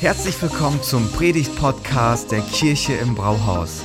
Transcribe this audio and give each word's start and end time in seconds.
Herzlich 0.00 0.40
willkommen 0.40 0.82
zum 0.82 1.12
Predigt-Podcast 1.12 2.32
der 2.32 2.40
Kirche 2.40 2.94
im 2.94 3.14
Brauhaus. 3.14 3.82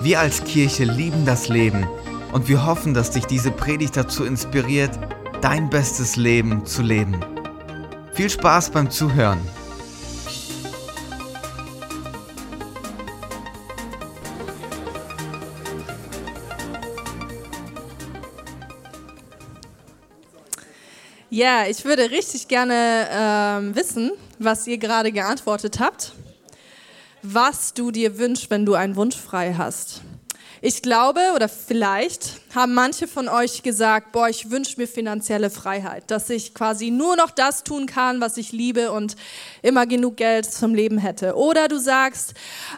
Wir 0.00 0.18
als 0.18 0.42
Kirche 0.42 0.82
lieben 0.82 1.24
das 1.24 1.48
Leben 1.48 1.86
und 2.32 2.48
wir 2.48 2.66
hoffen, 2.66 2.94
dass 2.94 3.12
dich 3.12 3.26
diese 3.26 3.52
Predigt 3.52 3.96
dazu 3.96 4.24
inspiriert, 4.24 4.98
dein 5.42 5.70
bestes 5.70 6.16
Leben 6.16 6.66
zu 6.66 6.82
leben. 6.82 7.24
Viel 8.12 8.28
Spaß 8.28 8.70
beim 8.70 8.90
Zuhören. 8.90 9.38
Ja, 21.30 21.66
ich 21.68 21.84
würde 21.84 22.10
richtig 22.10 22.48
gerne 22.48 23.08
ähm, 23.12 23.76
wissen, 23.76 24.10
was 24.38 24.66
ihr 24.66 24.78
gerade 24.78 25.12
geantwortet 25.12 25.80
habt, 25.80 26.12
was 27.22 27.74
du 27.74 27.90
dir 27.90 28.18
wünschst, 28.18 28.50
wenn 28.50 28.66
du 28.66 28.74
einen 28.74 28.96
Wunsch 28.96 29.16
frei 29.16 29.54
hast. 29.54 30.02
Ich 30.60 30.82
glaube, 30.82 31.20
oder 31.34 31.48
vielleicht 31.48 32.40
haben 32.56 32.72
manche 32.72 33.06
von 33.06 33.28
euch 33.28 33.62
gesagt, 33.62 34.12
boah, 34.12 34.30
ich 34.30 34.50
wünsche 34.50 34.80
mir 34.80 34.88
finanzielle 34.88 35.50
Freiheit, 35.50 36.10
dass 36.10 36.30
ich 36.30 36.54
quasi 36.54 36.90
nur 36.90 37.14
noch 37.14 37.30
das 37.30 37.64
tun 37.64 37.84
kann, 37.84 38.20
was 38.22 38.38
ich 38.38 38.50
liebe 38.50 38.90
und 38.92 39.14
immer 39.60 39.86
genug 39.86 40.16
Geld 40.16 40.50
zum 40.50 40.74
Leben 40.74 40.96
hätte. 40.96 41.36
Oder 41.36 41.68
du 41.68 41.78
sagst, 41.78 42.32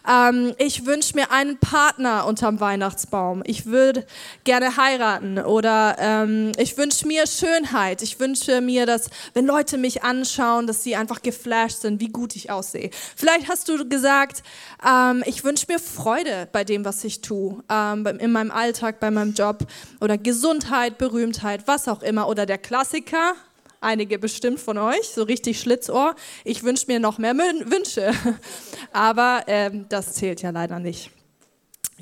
ähm, 0.07 0.53
ich 0.59 0.85
wünsche 0.85 1.15
mir 1.15 1.31
einen 1.31 1.59
Partner 1.59 2.27
unterm 2.27 2.59
Weihnachtsbaum. 2.59 3.43
Ich 3.47 3.67
würde 3.67 4.05
gerne 4.43 4.77
heiraten. 4.77 5.39
Oder 5.39 5.97
ähm, 6.01 6.51
ich 6.59 6.77
wünsche 6.77 7.07
mir 7.07 7.29
Schönheit. 7.29 8.03
Ich 8.03 8.19
wünsche 8.19 8.61
mir, 8.61 8.85
dass, 8.85 9.09
wenn 9.35 9.47
Leute 9.47 9.79
mich 9.79 10.03
anschauen, 10.03 10.67
dass 10.67 10.83
sie 10.83 10.97
einfach 10.97 11.23
geflasht 11.23 11.83
sind, 11.83 12.01
wie 12.01 12.09
gut 12.09 12.35
ich 12.35 12.51
aussehe. 12.51 12.91
Vielleicht 13.15 13.49
hast 13.49 13.69
du 13.69 13.89
gesagt, 13.89 14.43
ähm, 14.85 15.23
ich 15.25 15.45
wünsche 15.45 15.67
mir 15.69 15.79
Freude 15.79 16.49
bei 16.51 16.65
dem, 16.65 16.85
was 16.85 17.05
ich 17.05 17.21
tue, 17.21 17.63
ähm, 17.71 18.05
in 18.19 18.33
meinem 18.33 18.51
Alltag, 18.51 18.99
bei 18.99 19.13
meinem 19.13 19.35
Job 19.35 19.68
oder 20.01 20.19
Gesundheit, 20.19 20.99
Berühmtheit, 20.99 21.63
was 21.67 21.89
auch 21.89 22.03
immer. 22.03 22.29
Oder 22.29 22.47
der 22.47 22.59
Klassiker, 22.59 23.35
einige 23.81 24.19
bestimmt 24.19 24.61
von 24.61 24.79
euch, 24.79 25.09
so 25.09 25.23
richtig 25.23 25.61
Schlitzohr, 25.61 26.15
ich 26.45 26.63
wünsche 26.63 26.87
mir 26.89 27.01
noch 27.01 27.19
mehr 27.19 27.37
Wünsche. 27.37 28.13
Aber 28.93 29.45
ähm, 29.47 29.87
das 29.89 30.15
zählt 30.15 30.43
ja 30.43 30.51
leider 30.51 30.79
nicht. 30.79 31.11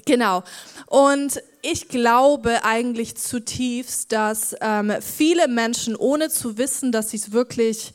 Genau. 0.05 0.44
Und 0.87 1.42
ich 1.62 1.89
glaube 1.89 2.64
eigentlich 2.64 3.17
zutiefst, 3.17 4.12
dass 4.12 4.55
ähm, 4.61 4.92
viele 5.00 5.48
Menschen, 5.48 5.97
ohne 5.97 6.28
zu 6.28 6.59
wissen, 6.59 6.92
dass 6.92 7.11
sie 7.11 7.17
es 7.17 7.33
wirklich 7.33 7.92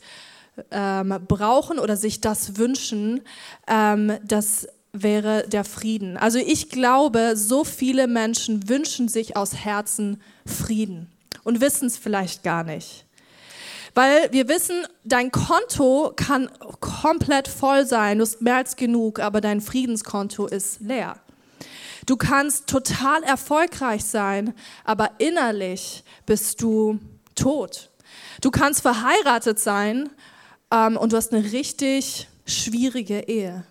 ähm, 0.70 1.24
brauchen 1.26 1.78
oder 1.78 1.96
sich 1.96 2.20
das 2.20 2.58
wünschen, 2.58 3.22
ähm, 3.66 4.18
dass 4.24 4.68
wäre 4.92 5.48
der 5.48 5.64
Frieden. 5.64 6.16
Also 6.16 6.38
ich 6.38 6.68
glaube, 6.68 7.32
so 7.36 7.64
viele 7.64 8.06
Menschen 8.06 8.68
wünschen 8.68 9.08
sich 9.08 9.36
aus 9.36 9.54
Herzen 9.54 10.20
Frieden 10.46 11.10
und 11.44 11.60
wissen 11.60 11.86
es 11.86 11.96
vielleicht 11.96 12.42
gar 12.42 12.62
nicht. 12.62 13.06
Weil 13.94 14.32
wir 14.32 14.48
wissen, 14.48 14.86
dein 15.04 15.30
Konto 15.30 16.12
kann 16.16 16.48
komplett 16.80 17.48
voll 17.48 17.86
sein, 17.86 18.18
du 18.18 18.22
hast 18.22 18.40
mehr 18.40 18.56
als 18.56 18.76
genug, 18.76 19.18
aber 19.18 19.40
dein 19.40 19.60
Friedenskonto 19.60 20.46
ist 20.46 20.80
leer. 20.80 21.16
Du 22.06 22.16
kannst 22.16 22.66
total 22.66 23.22
erfolgreich 23.22 24.04
sein, 24.04 24.54
aber 24.84 25.12
innerlich 25.18 26.04
bist 26.26 26.60
du 26.62 26.98
tot. 27.34 27.90
Du 28.40 28.50
kannst 28.50 28.80
verheiratet 28.80 29.58
sein 29.58 30.10
ähm, 30.70 30.96
und 30.96 31.12
du 31.12 31.16
hast 31.16 31.32
eine 31.32 31.52
richtig 31.52 32.28
schwierige 32.46 33.20
Ehe. 33.20 33.64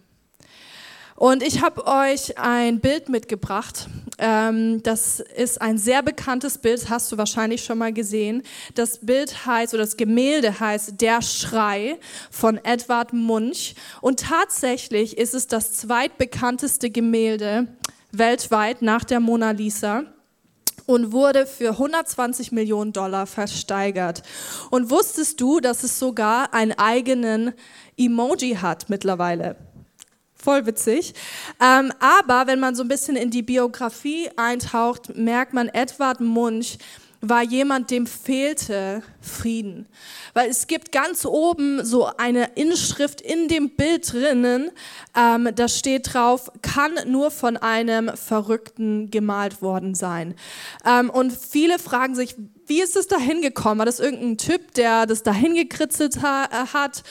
Und 1.22 1.44
ich 1.44 1.62
habe 1.62 1.86
euch 1.86 2.40
ein 2.40 2.80
Bild 2.80 3.08
mitgebracht. 3.08 3.88
Ähm, 4.18 4.82
das 4.82 5.20
ist 5.20 5.62
ein 5.62 5.78
sehr 5.78 6.02
bekanntes 6.02 6.58
Bild, 6.58 6.90
hast 6.90 7.12
du 7.12 7.18
wahrscheinlich 7.20 7.64
schon 7.64 7.78
mal 7.78 7.94
gesehen. 7.94 8.42
Das 8.74 9.06
Bild 9.06 9.46
heißt, 9.46 9.76
oder 9.76 9.84
das 9.84 9.98
Gemälde 9.98 10.60
heißt 10.60 11.00
Der 11.00 11.22
Schrei 11.22 12.00
von 12.32 12.58
Edward 12.66 13.14
Munch. 13.14 13.76
Und 14.02 14.22
tatsächlich 14.22 15.16
ist 15.16 15.36
es 15.36 15.46
das 15.46 15.74
zweitbekannteste 15.74 16.90
Gemälde 16.90 17.68
weltweit 18.12 18.82
nach 18.82 19.04
der 19.04 19.20
Mona 19.20 19.52
Lisa 19.52 20.06
und 20.88 21.12
wurde 21.12 21.46
für 21.46 21.74
120 21.74 22.52
Millionen 22.52 22.94
Dollar 22.94 23.28
versteigert. 23.28 24.24
Und 24.72 24.90
wusstest 24.90 25.40
du, 25.40 25.60
dass 25.60 25.84
es 25.84 26.00
sogar 26.00 26.56
einen 26.56 26.72
eigenen 26.72 27.54
Emoji 27.96 28.56
hat 28.56 28.90
mittlerweile? 28.90 29.71
Voll 30.44 30.66
witzig. 30.66 31.14
Ähm, 31.62 31.92
aber 32.00 32.48
wenn 32.48 32.60
man 32.60 32.76
so 32.76 32.84
ein 32.84 32.88
bisschen 32.88 33.16
in 33.16 33.30
die 33.30 33.44
Biografie 33.44 34.30
eintaucht, 34.36 35.16
merkt 35.16 35.54
man, 35.54 35.68
Edward 35.70 36.20
Munch 36.20 36.78
war 37.22 37.44
jemand, 37.44 37.92
dem 37.92 38.08
fehlte 38.08 39.04
Frieden. 39.22 39.88
Weil 40.34 40.50
es 40.50 40.66
gibt 40.66 40.92
ganz 40.92 41.26
oben 41.26 41.86
so 41.86 42.08
eine 42.18 42.56
Inschrift 42.56 43.22
in 43.22 43.48
dem 43.48 43.70
Bild 43.76 44.12
drinnen, 44.12 44.72
ähm, 45.16 45.50
da 45.56 45.68
steht 45.68 46.14
drauf, 46.14 46.52
kann 46.64 46.94
nur 47.06 47.30
von 47.30 47.58
einem 47.58 48.10
Verrückten 48.18 49.12
gemalt 49.12 49.62
worden 49.62 49.94
sein. 49.94 50.34
Ähm, 50.84 51.12
und 51.12 51.32
viele 51.32 51.78
fragen 51.78 52.16
sich, 52.16 52.36
wie 52.72 52.82
ist 52.82 52.96
es 52.96 53.08
da 53.08 53.18
hingekommen? 53.18 53.80
War 53.80 53.86
das 53.86 54.00
irgendein 54.00 54.38
Typ, 54.38 54.74
der 54.76 55.06
das 55.06 55.24
dahin 55.24 55.56
gekritzelt 55.56 56.24
ha 56.24 56.48
hat? 56.74 57.04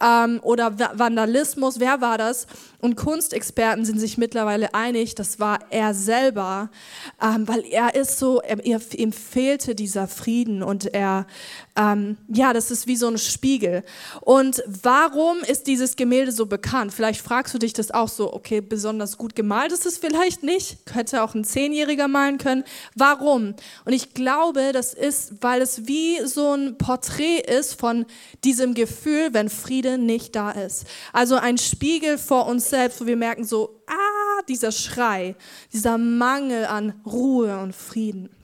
ähm, 0.00 0.40
oder 0.42 0.78
Vandalismus, 0.78 1.80
wer 1.80 2.00
war 2.00 2.18
das? 2.18 2.46
Und 2.78 2.96
Kunstexperten 2.96 3.84
sind 3.84 3.98
sich 3.98 4.18
mittlerweile 4.18 4.74
einig, 4.74 5.14
das 5.14 5.40
war 5.40 5.58
er 5.70 5.94
selber, 5.94 6.70
ähm, 7.22 7.48
weil 7.48 7.64
er 7.64 7.94
ist 7.94 8.18
so, 8.18 8.40
er, 8.40 8.58
ihm 8.64 9.12
fehlte 9.12 9.74
dieser 9.74 10.06
Frieden 10.06 10.62
und 10.62 10.92
er, 10.94 11.26
ähm, 11.76 12.18
ja, 12.28 12.52
das 12.52 12.70
ist 12.70 12.86
wie 12.86 12.96
so 12.96 13.08
ein 13.08 13.18
Spiegel. 13.18 13.82
Und 14.20 14.62
warum 14.66 15.38
ist 15.38 15.66
dieses 15.66 15.96
Gemälde 15.96 16.32
so 16.32 16.46
bekannt? 16.46 16.92
Vielleicht 16.92 17.22
fragst 17.22 17.54
du 17.54 17.58
dich 17.58 17.72
das 17.72 17.90
auch 17.90 18.08
so, 18.08 18.32
okay, 18.32 18.60
besonders 18.60 19.16
gut 19.16 19.34
gemalt 19.34 19.72
ist 19.72 19.86
es 19.86 19.96
vielleicht 19.96 20.42
nicht, 20.42 20.84
könnte 20.84 21.22
auch 21.22 21.34
ein 21.34 21.44
Zehnjähriger 21.44 22.08
malen 22.08 22.36
können. 22.38 22.64
Warum? 22.94 23.54
Und 23.84 23.92
ich 23.92 24.12
glaube, 24.12 24.72
das 24.72 24.92
ist, 24.92 25.05
weil 25.40 25.62
es 25.62 25.86
wie 25.86 26.24
so 26.26 26.52
ein 26.52 26.78
Porträt 26.78 27.38
ist 27.38 27.78
von 27.78 28.06
diesem 28.44 28.74
Gefühl, 28.74 29.30
wenn 29.32 29.48
Friede 29.48 29.98
nicht 29.98 30.36
da 30.36 30.50
ist. 30.50 30.84
Also 31.12 31.36
ein 31.36 31.58
Spiegel 31.58 32.18
vor 32.18 32.46
uns 32.46 32.70
selbst, 32.70 33.00
wo 33.00 33.06
wir 33.06 33.16
merken 33.16 33.44
so, 33.44 33.82
ah, 33.86 34.42
dieser 34.48 34.72
Schrei, 34.72 35.36
dieser 35.72 35.98
Mangel 35.98 36.66
an 36.66 37.00
Ruhe 37.04 37.58
und 37.58 37.74
Frieden. 37.74 38.35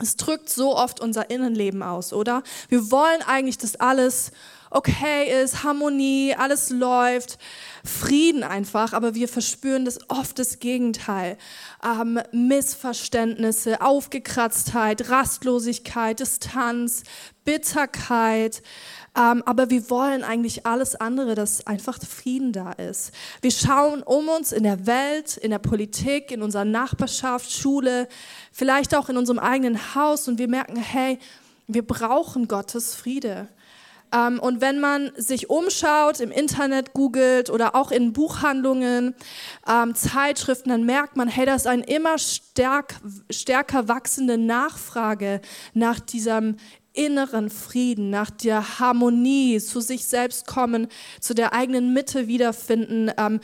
Es 0.00 0.16
drückt 0.16 0.50
so 0.50 0.76
oft 0.76 1.00
unser 1.00 1.30
Innenleben 1.30 1.82
aus, 1.82 2.12
oder? 2.12 2.42
Wir 2.68 2.90
wollen 2.90 3.22
eigentlich, 3.26 3.56
dass 3.56 3.76
alles 3.76 4.30
okay 4.70 5.42
ist, 5.42 5.62
Harmonie, 5.62 6.34
alles 6.36 6.70
läuft, 6.70 7.38
Frieden 7.84 8.42
einfach, 8.42 8.92
aber 8.92 9.14
wir 9.14 9.28
verspüren 9.28 9.84
das 9.84 9.98
oft 10.10 10.38
das 10.38 10.58
Gegenteil. 10.58 11.38
Ähm, 11.82 12.20
Missverständnisse, 12.32 13.80
Aufgekratztheit, 13.80 15.08
Rastlosigkeit, 15.08 16.20
Distanz, 16.20 17.04
Bitterkeit, 17.44 18.62
ähm, 19.16 19.42
aber 19.46 19.70
wir 19.70 19.88
wollen 19.88 20.22
eigentlich 20.22 20.66
alles 20.66 20.94
andere, 20.94 21.34
dass 21.34 21.66
einfach 21.66 21.98
Frieden 21.98 22.52
da 22.52 22.72
ist. 22.72 23.12
Wir 23.40 23.50
schauen 23.50 24.02
um 24.02 24.28
uns 24.28 24.52
in 24.52 24.62
der 24.62 24.86
Welt, 24.86 25.36
in 25.38 25.50
der 25.50 25.58
Politik, 25.58 26.30
in 26.30 26.42
unserer 26.42 26.64
Nachbarschaft, 26.64 27.50
Schule, 27.50 28.08
vielleicht 28.52 28.94
auch 28.94 29.08
in 29.08 29.16
unserem 29.16 29.38
eigenen 29.38 29.94
Haus 29.94 30.28
und 30.28 30.38
wir 30.38 30.48
merken, 30.48 30.76
hey, 30.76 31.18
wir 31.66 31.86
brauchen 31.86 32.46
Gottes 32.46 32.94
Friede. 32.94 33.48
Ähm, 34.12 34.38
und 34.38 34.60
wenn 34.60 34.80
man 34.80 35.10
sich 35.16 35.50
umschaut, 35.50 36.20
im 36.20 36.30
Internet 36.30 36.92
googelt 36.92 37.50
oder 37.50 37.74
auch 37.74 37.90
in 37.90 38.12
Buchhandlungen, 38.12 39.14
ähm, 39.68 39.94
Zeitschriften, 39.94 40.70
dann 40.70 40.84
merkt 40.84 41.16
man, 41.16 41.28
hey, 41.28 41.46
da 41.46 41.54
ist 41.54 41.66
eine 41.66 41.84
immer 41.84 42.18
stärk, 42.18 42.96
stärker 43.30 43.88
wachsende 43.88 44.38
Nachfrage 44.38 45.40
nach 45.74 46.00
diesem 46.00 46.56
inneren 46.96 47.50
Frieden, 47.50 48.10
nach 48.10 48.30
der 48.30 48.78
Harmonie, 48.78 49.60
zu 49.60 49.80
sich 49.80 50.06
selbst 50.06 50.46
kommen, 50.46 50.88
zu 51.20 51.34
der 51.34 51.52
eigenen 51.52 51.92
Mitte 51.92 52.26
wiederfinden. 52.26 53.10
Ähm, 53.16 53.40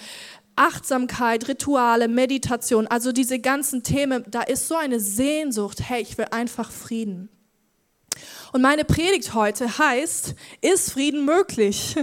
Achtsamkeit, 0.57 1.49
Rituale, 1.49 2.09
Meditation, 2.09 2.87
also 2.87 3.13
diese 3.13 3.39
ganzen 3.39 3.83
Themen, 3.83 4.25
da 4.29 4.43
ist 4.43 4.69
so 4.69 4.77
eine 4.77 5.01
Sehnsucht, 5.01 5.81
hey, 5.89 6.03
ich 6.03 6.19
will 6.19 6.27
einfach 6.31 6.71
Frieden. 6.71 7.31
Und 8.53 8.61
meine 8.61 8.85
Predigt 8.85 9.33
heute 9.33 9.79
heißt, 9.79 10.35
ist 10.61 10.93
Frieden 10.93 11.25
möglich? 11.25 11.97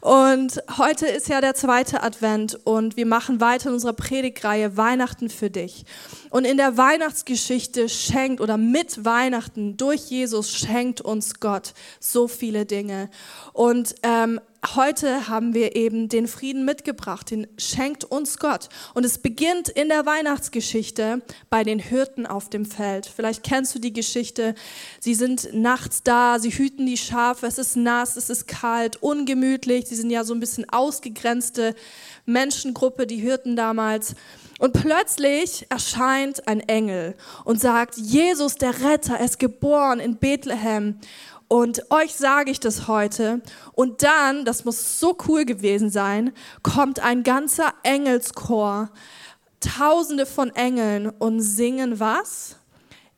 Und 0.00 0.62
heute 0.78 1.06
ist 1.06 1.28
ja 1.28 1.40
der 1.40 1.56
zweite 1.56 2.04
Advent 2.04 2.58
und 2.64 2.96
wir 2.96 3.06
machen 3.06 3.40
weiter 3.40 3.68
in 3.68 3.74
unserer 3.74 3.92
Predigtreihe 3.92 4.76
Weihnachten 4.76 5.28
für 5.28 5.50
dich. 5.50 5.84
Und 6.30 6.44
in 6.44 6.56
der 6.56 6.76
Weihnachtsgeschichte 6.76 7.88
schenkt 7.88 8.40
oder 8.40 8.56
mit 8.56 9.04
Weihnachten 9.04 9.76
durch 9.76 10.02
Jesus 10.02 10.52
schenkt 10.52 11.00
uns 11.00 11.40
Gott 11.40 11.74
so 11.98 12.28
viele 12.28 12.66
Dinge. 12.66 13.10
Und 13.52 13.96
ähm, 14.04 14.40
heute 14.74 15.28
haben 15.28 15.54
wir 15.54 15.74
eben 15.74 16.08
den 16.08 16.28
Frieden 16.28 16.64
mitgebracht, 16.64 17.30
den 17.30 17.46
schenkt 17.56 18.04
uns 18.04 18.38
Gott. 18.38 18.68
Und 18.94 19.04
es 19.04 19.18
beginnt 19.18 19.68
in 19.68 19.88
der 19.88 20.06
Weihnachtsgeschichte 20.06 21.22
bei 21.48 21.64
den 21.64 21.78
Hirten 21.78 22.26
auf 22.26 22.50
dem 22.50 22.64
Feld. 22.64 23.06
Vielleicht 23.06 23.42
kennst 23.42 23.74
du 23.74 23.78
die 23.78 23.92
Geschichte. 23.92 24.54
Sie 25.00 25.14
sind 25.14 25.48
nachts 25.52 26.02
da, 26.02 26.38
sie 26.38 26.50
hüten 26.50 26.86
die 26.86 26.98
Schafe, 26.98 27.46
es 27.46 27.58
ist 27.58 27.76
nass, 27.76 28.16
es 28.16 28.30
ist 28.30 28.46
kalt, 28.46 29.02
ungemütlich. 29.02 29.86
Sie 29.86 29.96
sind 29.96 30.10
ja 30.10 30.24
so 30.24 30.34
ein 30.34 30.40
bisschen 30.40 30.68
ausgegrenzte 30.68 31.74
Menschengruppe, 32.26 33.06
die 33.06 33.16
Hirten 33.16 33.56
damals. 33.56 34.14
Und 34.60 34.74
plötzlich 34.74 35.66
erscheint 35.70 36.46
ein 36.46 36.60
Engel 36.60 37.14
und 37.44 37.62
sagt, 37.62 37.96
Jesus 37.96 38.56
der 38.56 38.82
Retter 38.82 39.18
ist 39.18 39.38
geboren 39.38 40.00
in 40.00 40.16
Bethlehem. 40.16 41.00
Und 41.52 41.90
euch 41.90 42.14
sage 42.14 42.52
ich 42.52 42.60
das 42.60 42.86
heute. 42.86 43.42
Und 43.72 44.04
dann, 44.04 44.44
das 44.44 44.64
muss 44.64 45.00
so 45.00 45.18
cool 45.26 45.44
gewesen 45.44 45.90
sein, 45.90 46.32
kommt 46.62 47.00
ein 47.00 47.24
ganzer 47.24 47.74
Engelschor, 47.82 48.90
tausende 49.58 50.26
von 50.26 50.54
Engeln 50.54 51.10
und 51.10 51.40
singen 51.40 51.98
was? 51.98 52.54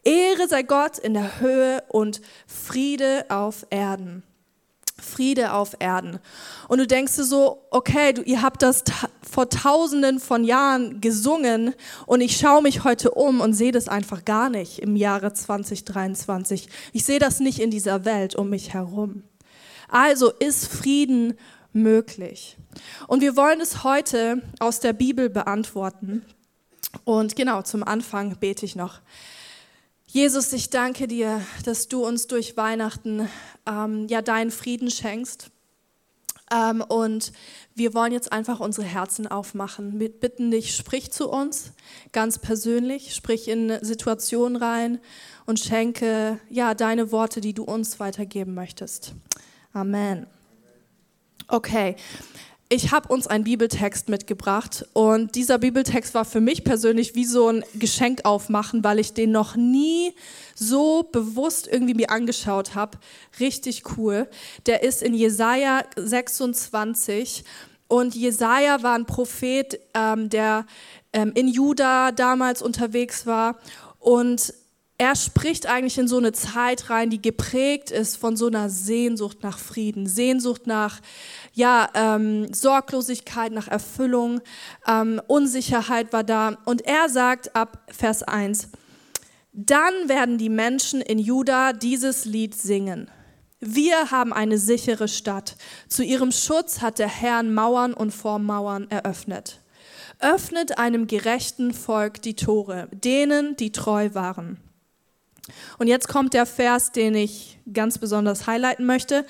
Ehre 0.03 0.49
sei 0.49 0.63
Gott 0.63 0.97
in 0.97 1.13
der 1.13 1.41
Höhe 1.41 1.85
und 1.91 2.23
Friede 2.47 3.27
auf 3.29 3.67
Erden. 3.69 4.23
Friede 5.03 5.53
auf 5.53 5.77
Erden. 5.79 6.19
Und 6.69 6.79
du 6.79 6.87
denkst 6.87 7.17
dir 7.17 7.25
so, 7.25 7.67
okay, 7.71 8.13
du, 8.13 8.23
ihr 8.23 8.43
habt 8.43 8.63
das 8.63 8.85
vor 9.29 9.49
tausenden 9.49 10.21
von 10.21 10.45
Jahren 10.45 11.01
gesungen 11.01 11.75
und 12.07 12.21
ich 12.21 12.37
schaue 12.37 12.63
mich 12.63 12.85
heute 12.85 13.11
um 13.13 13.41
und 13.41 13.55
sehe 13.55 13.73
das 13.73 13.89
einfach 13.89 14.25
gar 14.25 14.51
nicht 14.51 14.79
im 14.79 14.97
Jahre 14.97 15.33
2023. 15.33 16.69
Ich 16.93 17.05
sehe 17.05 17.19
das 17.19 17.41
nicht 17.41 17.59
in 17.59 17.71
dieser 17.71 18.05
Welt 18.05 18.35
um 18.35 18.51
mich 18.51 18.73
herum. 18.73 19.25
Also 19.89 20.31
ist 20.31 20.67
Frieden 20.67 21.35
möglich. 21.73 22.57
Und 23.07 23.21
wir 23.21 23.37
wollen 23.37 23.61
es 23.61 23.85
heute 23.85 24.43
aus 24.59 24.81
der 24.81 24.93
Bibel 24.93 25.29
beantworten. 25.29 26.25
Und 27.05 27.37
genau, 27.37 27.63
zum 27.63 27.83
Anfang 27.83 28.37
bete 28.37 28.65
ich 28.65 28.77
noch. 28.77 29.01
Jesus, 30.13 30.53
ich 30.53 30.69
danke 30.69 31.09
dir, 31.09 31.41
dass 31.65 31.89
du 31.89 32.05
uns 32.05 32.27
durch 32.27 32.59
Weihnachten 32.59 33.31
ähm, 33.65 34.09
ja 34.09 34.21
deinen 34.21 34.51
Frieden 34.51 34.91
schenkst. 34.91 35.51
Ähm, 36.53 36.85
und 36.87 37.33
wir 37.75 37.95
wollen 37.95 38.13
jetzt 38.13 38.31
einfach 38.31 38.61
unsere 38.61 38.87
Herzen 38.87 39.27
aufmachen. 39.27 39.99
Wir 40.01 40.11
bitten 40.11 40.51
dich, 40.51 40.77
sprich 40.77 41.11
zu 41.13 41.31
uns 41.31 41.73
ganz 42.13 42.39
persönlich, 42.39 43.15
sprich 43.15 43.49
in 43.49 43.79
Situationen 43.81 44.57
rein 44.57 45.01
und 45.47 45.61
schenke 45.61 46.39
ja 46.51 46.75
deine 46.75 47.11
Worte, 47.11 47.41
die 47.41 47.55
du 47.55 47.65
uns 47.65 47.99
weitergeben 47.99 48.53
möchtest. 48.53 49.15
Amen. 49.73 50.27
Okay, 51.49 51.97
ich 52.73 52.91
habe 52.91 53.13
uns 53.13 53.27
einen 53.27 53.45
Bibeltext 53.45 54.09
mitgebracht 54.09 54.87
und 54.95 55.35
dieser 55.35 55.59
Bibeltext 55.59 56.15
war 56.15 56.25
für 56.25 56.41
mich 56.41 56.65
persönlich 56.65 57.15
wie 57.15 57.27
so 57.27 57.49
ein 57.49 57.63
Geschenk 57.75 58.25
aufmachen, 58.25 58.83
weil 58.83 58.99
ich 58.99 59.13
den 59.13 59.31
noch 59.31 59.57
nie 59.57 60.15
so 60.55 61.03
bewusst 61.03 61.69
irgendwie 61.71 61.93
mir 61.93 62.09
angeschaut 62.09 62.75
habe. 62.75 62.97
Richtig 63.41 63.83
cool. 63.99 64.27
Der 64.65 64.83
ist 64.83 65.03
in 65.03 65.13
Jesaja 65.13 65.83
26 65.97 67.45
und 67.89 68.15
Jesaja 68.15 68.83
war 68.83 68.95
ein 68.95 69.05
Prophet, 69.05 69.79
ähm, 69.93 70.31
der 70.31 70.65
ähm, 71.13 71.33
in 71.35 71.49
Juda 71.49 72.11
damals 72.11 72.63
unterwegs 72.63 73.27
war 73.27 73.59
und 73.99 74.55
er 75.03 75.17
spricht 75.17 75.67
eigentlich 75.67 75.99
in 75.99 76.07
so 76.07 76.17
eine 76.17 76.31
Zeit 76.31 76.89
rein, 76.89 77.11
die 77.11 77.21
geprägt 77.21 77.91
ist 77.91 78.17
von 78.17 78.37
so 78.37 78.47
einer 78.47 78.71
Sehnsucht 78.71 79.43
nach 79.43 79.59
Frieden, 79.59 80.07
Sehnsucht 80.07 80.69
nach 80.69 81.01
ja, 81.53 81.89
ähm, 81.95 82.53
Sorglosigkeit, 82.53 83.53
nach 83.53 83.69
Erfüllung, 83.69 84.41
ähm, 84.87 85.21
Unsicherheit 85.27 86.13
war 86.13 86.25
da. 86.25 86.57
Und 86.65 86.83
er 86.83 87.09
sagt 87.09 87.55
ab 87.55 87.85
Vers 87.91 88.23
1, 88.23 88.69
dann 89.53 89.93
werden 90.07 90.39
die 90.39 90.49
Menschen 90.49 91.03
in 91.03 91.19
Juda 91.19 91.73
dieses 91.73 92.25
Lied 92.25 92.55
singen. 92.55 93.11
Wir 93.61 94.11
haben 94.11 94.33
eine 94.33 94.59
sichere 94.59 95.09
Stadt. 95.09 95.57
Zu 95.89 96.03
ihrem 96.03 96.33
Schutz 96.33 96.81
hat 96.81 96.99
der 96.99 97.09
Herr 97.09 97.43
Mauern 97.43 97.95
und 97.95 98.11
Vormauern 98.11 98.91
eröffnet. 98.91 99.61
Öffnet 100.19 100.79
einem 100.79 101.07
gerechten 101.07 101.75
Volk 101.75 102.23
die 102.23 102.35
Tore, 102.35 102.89
denen, 102.93 103.57
die 103.57 103.71
treu 103.71 104.11
waren. 104.15 104.59
Und 105.79 105.89
jetzt 105.89 106.09
kommt 106.09 106.35
der 106.35 106.47
Vers, 106.47 106.93
den 106.93 107.15
ich 107.15 107.59
ganz 107.73 107.99
besonders 107.99 108.47
highlighten 108.47 108.87
möchte. 108.87 109.27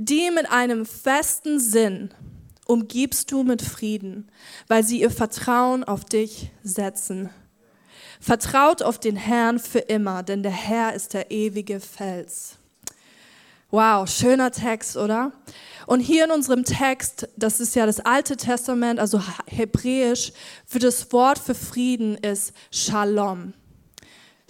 Die 0.00 0.30
mit 0.30 0.48
einem 0.48 0.86
festen 0.86 1.58
Sinn 1.58 2.10
umgibst 2.66 3.32
du 3.32 3.42
mit 3.42 3.62
Frieden, 3.62 4.30
weil 4.68 4.84
sie 4.84 5.00
ihr 5.00 5.10
Vertrauen 5.10 5.82
auf 5.82 6.04
dich 6.04 6.52
setzen. 6.62 7.30
Vertraut 8.20 8.80
auf 8.80 9.00
den 9.00 9.16
Herrn 9.16 9.58
für 9.58 9.80
immer, 9.80 10.22
denn 10.22 10.44
der 10.44 10.52
Herr 10.52 10.94
ist 10.94 11.14
der 11.14 11.32
ewige 11.32 11.80
Fels. 11.80 12.58
Wow, 13.72 14.08
schöner 14.08 14.52
Text, 14.52 14.96
oder? 14.96 15.32
Und 15.86 15.98
hier 15.98 16.26
in 16.26 16.30
unserem 16.30 16.62
Text, 16.62 17.28
das 17.36 17.58
ist 17.58 17.74
ja 17.74 17.84
das 17.84 17.98
Alte 17.98 18.36
Testament, 18.36 19.00
also 19.00 19.20
hebräisch, 19.46 20.32
für 20.64 20.78
das 20.78 21.12
Wort 21.12 21.40
für 21.40 21.56
Frieden 21.56 22.16
ist 22.18 22.52
Shalom. 22.70 23.52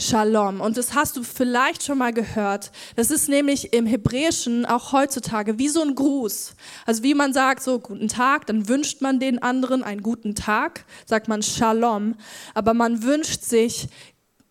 Shalom. 0.00 0.60
Und 0.60 0.76
das 0.76 0.94
hast 0.94 1.16
du 1.16 1.24
vielleicht 1.24 1.82
schon 1.82 1.98
mal 1.98 2.12
gehört. 2.12 2.70
Das 2.94 3.10
ist 3.10 3.28
nämlich 3.28 3.72
im 3.72 3.84
Hebräischen 3.84 4.64
auch 4.64 4.92
heutzutage 4.92 5.58
wie 5.58 5.68
so 5.68 5.82
ein 5.82 5.96
Gruß. 5.96 6.54
Also 6.86 7.02
wie 7.02 7.14
man 7.14 7.32
sagt, 7.32 7.64
so 7.64 7.80
guten 7.80 8.06
Tag, 8.06 8.46
dann 8.46 8.68
wünscht 8.68 9.00
man 9.00 9.18
den 9.18 9.42
anderen 9.42 9.82
einen 9.82 10.02
guten 10.02 10.36
Tag, 10.36 10.84
sagt 11.04 11.26
man 11.26 11.42
Shalom. 11.42 12.14
Aber 12.54 12.74
man 12.74 13.02
wünscht 13.02 13.42
sich 13.42 13.88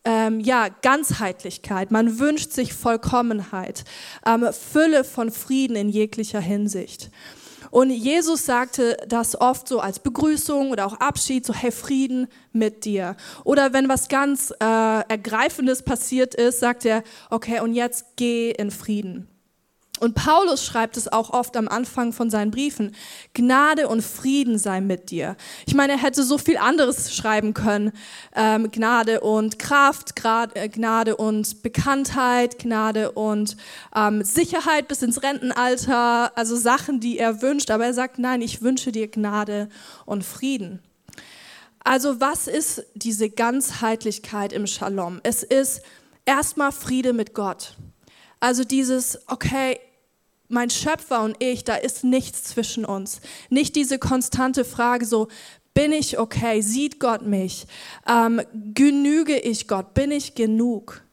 ähm, 0.03 0.41
ja, 0.41 0.67
Ganzheitlichkeit, 0.67 1.91
man 1.91 2.19
wünscht 2.19 2.51
sich 2.51 2.73
Vollkommenheit, 2.73 3.85
ähm, 4.25 4.47
Fülle 4.51 5.05
von 5.05 5.31
Frieden 5.31 5.77
in 5.77 5.88
jeglicher 5.88 6.41
Hinsicht. 6.41 7.09
Und 7.71 7.89
Jesus 7.89 8.45
sagte 8.45 8.97
das 9.07 9.39
oft 9.39 9.67
so 9.67 9.79
als 9.79 9.99
Begrüßung 9.99 10.71
oder 10.71 10.85
auch 10.85 10.99
Abschied, 10.99 11.45
so 11.45 11.53
hey 11.53 11.71
Frieden 11.71 12.27
mit 12.51 12.85
dir. 12.85 13.15
Oder 13.43 13.73
wenn 13.73 13.89
was 13.89 14.07
ganz 14.07 14.51
äh, 14.51 14.63
Ergreifendes 15.07 15.83
passiert 15.83 16.35
ist, 16.35 16.59
sagt 16.59 16.85
er, 16.85 17.03
okay, 17.29 17.59
und 17.59 17.73
jetzt 17.73 18.05
geh 18.15 18.51
in 18.51 18.71
Frieden. 18.71 19.27
Und 19.99 20.15
Paulus 20.15 20.65
schreibt 20.65 20.97
es 20.97 21.11
auch 21.11 21.31
oft 21.31 21.57
am 21.57 21.67
Anfang 21.67 22.13
von 22.13 22.30
seinen 22.30 22.51
Briefen. 22.51 22.95
Gnade 23.33 23.87
und 23.87 24.04
Frieden 24.04 24.57
sei 24.57 24.81
mit 24.81 25.09
dir. 25.09 25.35
Ich 25.66 25.73
meine, 25.73 25.94
er 25.94 26.01
hätte 26.01 26.23
so 26.23 26.37
viel 26.37 26.57
anderes 26.57 27.16
schreiben 27.16 27.54
können. 27.54 27.92
Ähm, 28.35 28.71
Gnade 28.71 29.21
und 29.21 29.59
Kraft, 29.59 30.13
äh, 30.54 30.69
Gnade 30.69 31.16
und 31.16 31.63
Bekanntheit, 31.63 32.59
Gnade 32.59 33.11
und 33.11 33.57
ähm, 33.95 34.23
Sicherheit 34.23 34.87
bis 34.87 35.01
ins 35.01 35.23
Rentenalter. 35.23 36.37
Also 36.37 36.56
Sachen, 36.56 36.99
die 36.99 37.18
er 37.18 37.42
wünscht. 37.42 37.71
Aber 37.71 37.85
er 37.85 37.94
sagt, 37.94 38.19
nein, 38.19 38.42
ich 38.42 38.61
wünsche 38.61 38.92
dir 38.92 39.07
Gnade 39.07 39.69
und 40.06 40.23
Frieden. 40.23 40.81
Also 41.87 42.19
was 42.19 42.47
ist 42.47 42.85
diese 42.95 43.30
Ganzheitlichkeit 43.30 44.51
im 44.51 44.68
Shalom? 44.68 45.21
Es 45.23 45.42
ist 45.42 45.81
erstmal 46.25 46.73
Friede 46.73 47.13
mit 47.13 47.33
Gott. 47.33 47.77
Also 48.39 48.63
dieses, 48.63 49.19
okay, 49.27 49.80
mein 50.49 50.69
Schöpfer 50.69 51.23
und 51.23 51.35
ich, 51.39 51.63
da 51.63 51.75
ist 51.75 52.04
nichts 52.04 52.44
zwischen 52.44 52.85
uns. 52.85 53.21
Nicht 53.49 53.75
diese 53.75 53.99
konstante 53.99 54.66
Frage 54.66 55.06
so, 55.06 55.27
bin 55.73 55.92
ich 55.92 56.18
okay? 56.18 56.61
Sieht 56.61 56.99
Gott 56.99 57.21
mich? 57.21 57.68
Ähm, 58.07 58.42
genüge 58.73 59.37
ich 59.37 59.68
Gott? 59.68 59.94
Bin 59.94 60.11
ich 60.11 60.33
genug? 60.33 61.04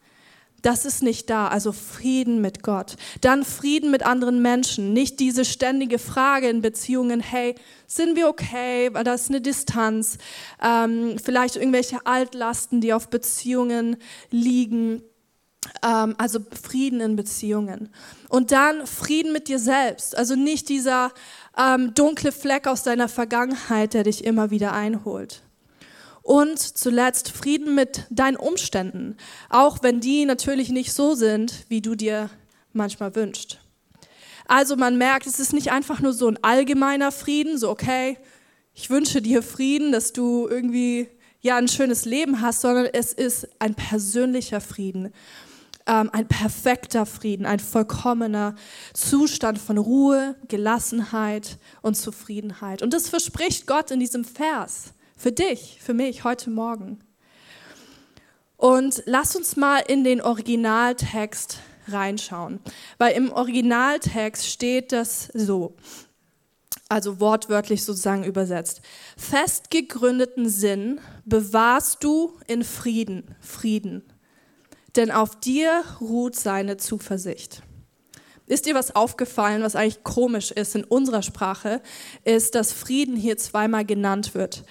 Das 0.62 0.86
ist 0.86 1.02
nicht 1.02 1.28
da. 1.28 1.48
Also 1.48 1.72
Frieden 1.72 2.40
mit 2.40 2.62
Gott. 2.62 2.96
Dann 3.20 3.44
Frieden 3.44 3.90
mit 3.90 4.06
anderen 4.06 4.40
Menschen. 4.40 4.94
Nicht 4.94 5.20
diese 5.20 5.44
ständige 5.44 5.98
Frage 5.98 6.48
in 6.48 6.62
Beziehungen, 6.62 7.20
hey, 7.20 7.54
sind 7.86 8.16
wir 8.16 8.28
okay? 8.28 8.88
Weil 8.92 9.04
da 9.04 9.12
ist 9.12 9.28
eine 9.28 9.42
Distanz. 9.42 10.16
Ähm, 10.62 11.16
vielleicht 11.22 11.56
irgendwelche 11.56 12.06
Altlasten, 12.06 12.80
die 12.80 12.94
auf 12.94 13.10
Beziehungen 13.10 13.98
liegen 14.30 15.02
also 15.80 16.40
Frieden 16.62 17.00
in 17.00 17.16
Beziehungen. 17.16 17.90
Und 18.28 18.52
dann 18.52 18.86
Frieden 18.86 19.32
mit 19.32 19.48
dir 19.48 19.58
selbst. 19.58 20.16
Also 20.16 20.34
nicht 20.34 20.68
dieser 20.68 21.12
ähm, 21.58 21.94
dunkle 21.94 22.32
Fleck 22.32 22.66
aus 22.66 22.82
deiner 22.82 23.08
Vergangenheit, 23.08 23.94
der 23.94 24.04
dich 24.04 24.24
immer 24.24 24.50
wieder 24.50 24.72
einholt. 24.72 25.42
Und 26.22 26.58
zuletzt 26.58 27.30
Frieden 27.30 27.74
mit 27.74 28.06
deinen 28.08 28.36
Umständen, 28.36 29.18
auch 29.50 29.82
wenn 29.82 30.00
die 30.00 30.24
natürlich 30.24 30.70
nicht 30.70 30.94
so 30.94 31.14
sind, 31.14 31.66
wie 31.68 31.82
du 31.82 31.94
dir 31.94 32.30
manchmal 32.72 33.14
wünschst. 33.14 33.60
Also 34.46 34.76
man 34.76 34.96
merkt, 34.96 35.26
es 35.26 35.38
ist 35.38 35.52
nicht 35.52 35.70
einfach 35.70 36.00
nur 36.00 36.14
so 36.14 36.28
ein 36.28 36.42
allgemeiner 36.42 37.12
Frieden, 37.12 37.58
so 37.58 37.70
okay, 37.70 38.16
ich 38.72 38.88
wünsche 38.90 39.20
dir 39.20 39.42
Frieden, 39.42 39.92
dass 39.92 40.12
du 40.12 40.48
irgendwie 40.48 41.08
ja 41.40 41.56
ein 41.56 41.68
schönes 41.68 42.06
Leben 42.06 42.40
hast, 42.40 42.62
sondern 42.62 42.86
es 42.86 43.12
ist 43.12 43.48
ein 43.58 43.74
persönlicher 43.74 44.62
Frieden 44.62 45.12
ähm, 45.86 46.10
ein 46.12 46.26
perfekter 46.26 47.06
Frieden, 47.06 47.46
ein 47.46 47.60
vollkommener 47.60 48.54
Zustand 48.92 49.58
von 49.58 49.78
Ruhe, 49.78 50.36
Gelassenheit 50.48 51.58
und 51.82 51.96
Zufriedenheit. 51.96 52.82
Und 52.82 52.94
das 52.94 53.08
verspricht 53.08 53.66
Gott 53.66 53.90
in 53.90 54.00
diesem 54.00 54.24
Vers 54.24 54.94
für 55.16 55.32
dich, 55.32 55.78
für 55.80 55.94
mich 55.94 56.24
heute 56.24 56.50
Morgen. 56.50 57.00
Und 58.56 59.02
lass 59.06 59.36
uns 59.36 59.56
mal 59.56 59.80
in 59.80 60.04
den 60.04 60.20
Originaltext 60.20 61.58
reinschauen, 61.88 62.60
weil 62.98 63.14
im 63.14 63.30
Originaltext 63.30 64.48
steht 64.48 64.92
das 64.92 65.28
so, 65.34 65.76
also 66.88 67.20
wortwörtlich 67.20 67.84
sozusagen 67.84 68.24
übersetzt. 68.24 68.80
Fest 69.18 69.70
gegründeten 69.70 70.48
Sinn 70.48 71.00
bewahrst 71.26 72.02
du 72.02 72.38
in 72.46 72.64
Frieden, 72.64 73.34
Frieden, 73.40 74.02
denn 74.96 75.10
auf 75.10 75.38
dir 75.38 75.82
ruht 76.00 76.36
seine 76.36 76.76
Zuversicht. 76.76 77.62
Ist 78.46 78.66
dir 78.66 78.74
was 78.74 78.94
aufgefallen, 78.94 79.62
was 79.62 79.74
eigentlich 79.74 80.04
komisch 80.04 80.50
ist 80.50 80.74
in 80.74 80.84
unserer 80.84 81.22
Sprache, 81.22 81.80
ist, 82.24 82.54
dass 82.54 82.72
Frieden 82.72 83.16
hier 83.16 83.38
zweimal 83.38 83.86
genannt 83.86 84.34
wird. 84.34 84.64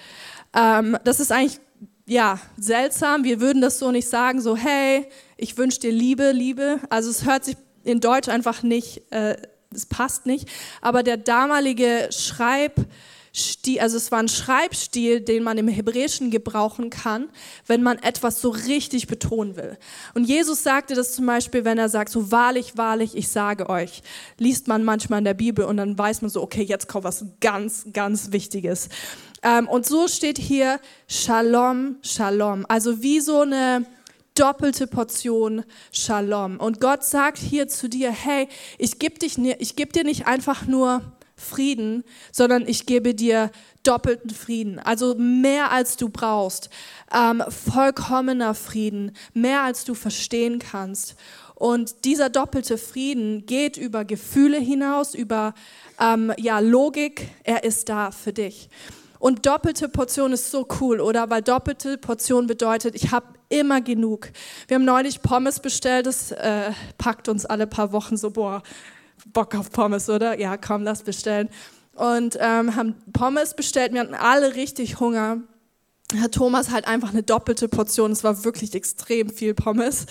Ähm, 0.54 0.96
das 1.04 1.18
ist 1.18 1.32
eigentlich 1.32 1.60
ja 2.06 2.38
seltsam. 2.56 3.24
Wir 3.24 3.40
würden 3.40 3.60
das 3.60 3.78
so 3.78 3.90
nicht 3.90 4.08
sagen, 4.08 4.40
so 4.40 4.56
hey, 4.56 5.06
ich 5.36 5.58
wünsche 5.58 5.80
dir 5.80 5.92
Liebe, 5.92 6.30
Liebe. 6.30 6.78
Also 6.88 7.10
es 7.10 7.24
hört 7.24 7.44
sich 7.44 7.56
in 7.82 8.00
Deutsch 8.00 8.28
einfach 8.28 8.62
nicht, 8.62 9.10
äh, 9.12 9.36
es 9.74 9.86
passt 9.86 10.26
nicht. 10.26 10.48
Aber 10.80 11.02
der 11.02 11.16
damalige 11.16 12.08
Schreib 12.10 12.76
Stil, 13.36 13.80
also 13.80 13.96
es 13.96 14.12
war 14.12 14.20
ein 14.20 14.28
Schreibstil, 14.28 15.20
den 15.20 15.42
man 15.42 15.58
im 15.58 15.66
Hebräischen 15.66 16.30
gebrauchen 16.30 16.88
kann, 16.88 17.28
wenn 17.66 17.82
man 17.82 17.98
etwas 17.98 18.40
so 18.40 18.50
richtig 18.50 19.08
betonen 19.08 19.56
will. 19.56 19.76
Und 20.14 20.28
Jesus 20.28 20.62
sagte 20.62 20.94
das 20.94 21.14
zum 21.14 21.26
Beispiel, 21.26 21.64
wenn 21.64 21.76
er 21.76 21.88
sagt, 21.88 22.10
so 22.10 22.30
wahrlich, 22.30 22.76
wahrlich, 22.76 23.16
ich 23.16 23.26
sage 23.26 23.68
euch, 23.68 24.04
liest 24.38 24.68
man 24.68 24.84
manchmal 24.84 25.18
in 25.18 25.24
der 25.24 25.34
Bibel 25.34 25.64
und 25.64 25.78
dann 25.78 25.98
weiß 25.98 26.22
man 26.22 26.30
so, 26.30 26.40
okay, 26.42 26.62
jetzt 26.62 26.86
kommt 26.86 27.02
was 27.02 27.24
ganz, 27.40 27.86
ganz 27.92 28.30
Wichtiges. 28.30 28.88
Ähm, 29.42 29.68
und 29.68 29.84
so 29.84 30.06
steht 30.06 30.38
hier 30.38 30.78
Shalom, 31.08 31.96
Shalom, 32.02 32.64
also 32.68 33.02
wie 33.02 33.18
so 33.18 33.40
eine 33.40 33.84
doppelte 34.36 34.86
Portion 34.86 35.64
Shalom. 35.90 36.60
Und 36.60 36.80
Gott 36.80 37.02
sagt 37.02 37.38
hier 37.38 37.66
zu 37.66 37.88
dir, 37.88 38.12
hey, 38.12 38.46
ich 38.78 39.00
gebe 39.00 39.16
geb 39.18 39.92
dir 39.92 40.04
nicht 40.04 40.28
einfach 40.28 40.68
nur 40.68 41.02
Frieden, 41.36 42.04
sondern 42.32 42.66
ich 42.66 42.86
gebe 42.86 43.14
dir 43.14 43.50
doppelten 43.82 44.30
Frieden, 44.30 44.78
also 44.78 45.14
mehr 45.16 45.70
als 45.70 45.96
du 45.96 46.08
brauchst, 46.08 46.70
ähm, 47.12 47.42
vollkommener 47.48 48.54
Frieden, 48.54 49.12
mehr 49.34 49.62
als 49.62 49.84
du 49.84 49.94
verstehen 49.94 50.58
kannst. 50.58 51.16
Und 51.54 52.04
dieser 52.04 52.30
doppelte 52.30 52.78
Frieden 52.78 53.46
geht 53.46 53.76
über 53.76 54.04
Gefühle 54.04 54.58
hinaus, 54.58 55.14
über 55.14 55.54
ähm, 56.00 56.32
ja, 56.38 56.58
Logik, 56.58 57.28
er 57.44 57.64
ist 57.64 57.88
da 57.88 58.10
für 58.10 58.32
dich. 58.32 58.68
Und 59.18 59.46
doppelte 59.46 59.88
Portion 59.88 60.32
ist 60.32 60.50
so 60.50 60.66
cool, 60.80 61.00
oder? 61.00 61.30
Weil 61.30 61.40
doppelte 61.40 61.96
Portion 61.96 62.46
bedeutet, 62.46 62.94
ich 62.94 63.10
habe 63.10 63.26
immer 63.48 63.80
genug. 63.80 64.30
Wir 64.68 64.74
haben 64.74 64.84
neulich 64.84 65.22
Pommes 65.22 65.60
bestellt, 65.60 66.06
das 66.06 66.32
äh, 66.32 66.72
packt 66.98 67.28
uns 67.28 67.46
alle 67.46 67.66
paar 67.66 67.92
Wochen 67.92 68.16
so, 68.16 68.30
boah, 68.30 68.62
Bock 69.32 69.54
auf 69.54 69.70
Pommes, 69.70 70.08
oder? 70.08 70.38
Ja, 70.38 70.56
komm, 70.56 70.82
lass 70.82 71.02
bestellen. 71.02 71.48
Und 71.94 72.36
ähm, 72.40 72.74
haben 72.74 72.94
Pommes 73.12 73.54
bestellt. 73.54 73.92
Wir 73.92 74.00
hatten 74.00 74.14
alle 74.14 74.54
richtig 74.54 75.00
Hunger. 75.00 75.38
Herr 76.12 76.30
Thomas 76.30 76.70
halt 76.70 76.86
einfach 76.86 77.10
eine 77.10 77.22
doppelte 77.22 77.68
Portion. 77.68 78.12
Es 78.12 78.24
war 78.24 78.44
wirklich 78.44 78.74
extrem 78.74 79.30
viel 79.30 79.54
Pommes. 79.54 80.06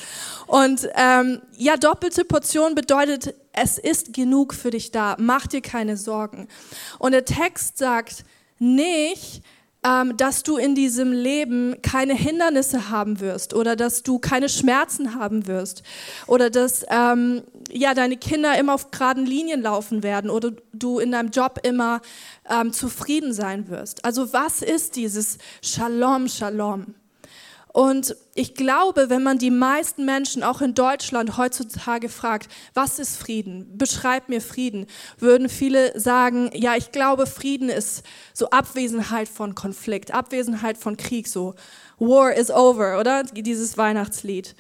Und 0.48 0.88
ähm, 0.96 1.42
ja, 1.58 1.78
doppelte 1.78 2.26
Portion 2.26 2.76
bedeutet, 2.76 3.36
es 3.54 3.78
ist 3.78 4.14
genug 4.14 4.54
für 4.54 4.72
dich 4.72 4.92
da. 4.92 5.16
Mach 5.20 5.48
dir 5.48 5.62
keine 5.62 5.98
Sorgen. 5.98 6.48
Und 7.00 7.12
der 7.12 7.26
Text 7.26 7.78
sagt 7.78 8.26
nicht, 8.60 9.44
ähm, 9.86 10.16
dass 10.18 10.44
du 10.44 10.58
in 10.58 10.76
diesem 10.76 11.12
Leben 11.12 11.76
keine 11.82 12.14
Hindernisse 12.14 12.90
haben 12.90 13.20
wirst 13.20 13.54
oder 13.54 13.76
dass 13.76 14.04
du 14.04 14.20
keine 14.20 14.50
Schmerzen 14.50 15.16
haben 15.16 15.48
wirst 15.48 15.84
oder 16.28 16.50
dass 16.50 16.86
ähm, 16.90 17.44
ja, 17.72 17.94
deine 17.94 18.18
Kinder 18.18 18.58
immer 18.58 18.74
auf 18.74 18.92
geraden 18.92 19.26
Linien 19.26 19.62
laufen 19.62 20.04
werden 20.04 20.30
oder 20.30 20.52
du 20.74 21.00
in 21.00 21.12
deinem 21.12 21.30
Job 21.30 21.60
immer 21.64 22.02
ähm, 22.50 22.72
zufrieden 22.72 23.34
sein 23.34 23.68
wirst. 23.70 24.06
Also 24.06 24.34
was 24.34 24.62
ist 24.62 24.96
dieses 24.96 25.38
Shalom, 25.62 26.28
Shalom? 26.28 26.96
Und 27.74 28.16
ich 28.36 28.54
glaube, 28.54 29.10
wenn 29.10 29.24
man 29.24 29.40
die 29.40 29.50
meisten 29.50 30.06
Menschen 30.06 30.44
auch 30.44 30.62
in 30.62 30.76
Deutschland 30.76 31.38
heutzutage 31.38 32.08
fragt, 32.08 32.48
was 32.76 33.00
ist 33.00 33.18
Frieden? 33.18 33.80
Beschreib 33.80 34.30
mir 34.30 34.42
Frieden, 34.42 34.86
würden 35.18 35.50
viele 35.50 36.00
sagen, 36.00 36.52
ja, 36.54 36.76
ich 36.76 36.92
glaube, 36.92 37.26
Frieden 37.26 37.70
ist 37.70 38.06
so 38.32 38.52
Abwesenheit 38.52 39.28
von 39.28 39.56
Konflikt, 39.56 40.14
Abwesenheit 40.14 40.78
von 40.78 40.98
Krieg, 40.98 41.28
so 41.28 41.56
War 41.98 42.32
is 42.32 42.52
over, 42.52 43.00
oder? 43.00 43.24
Dieses 43.24 43.76
Weihnachtslied. 43.76 44.54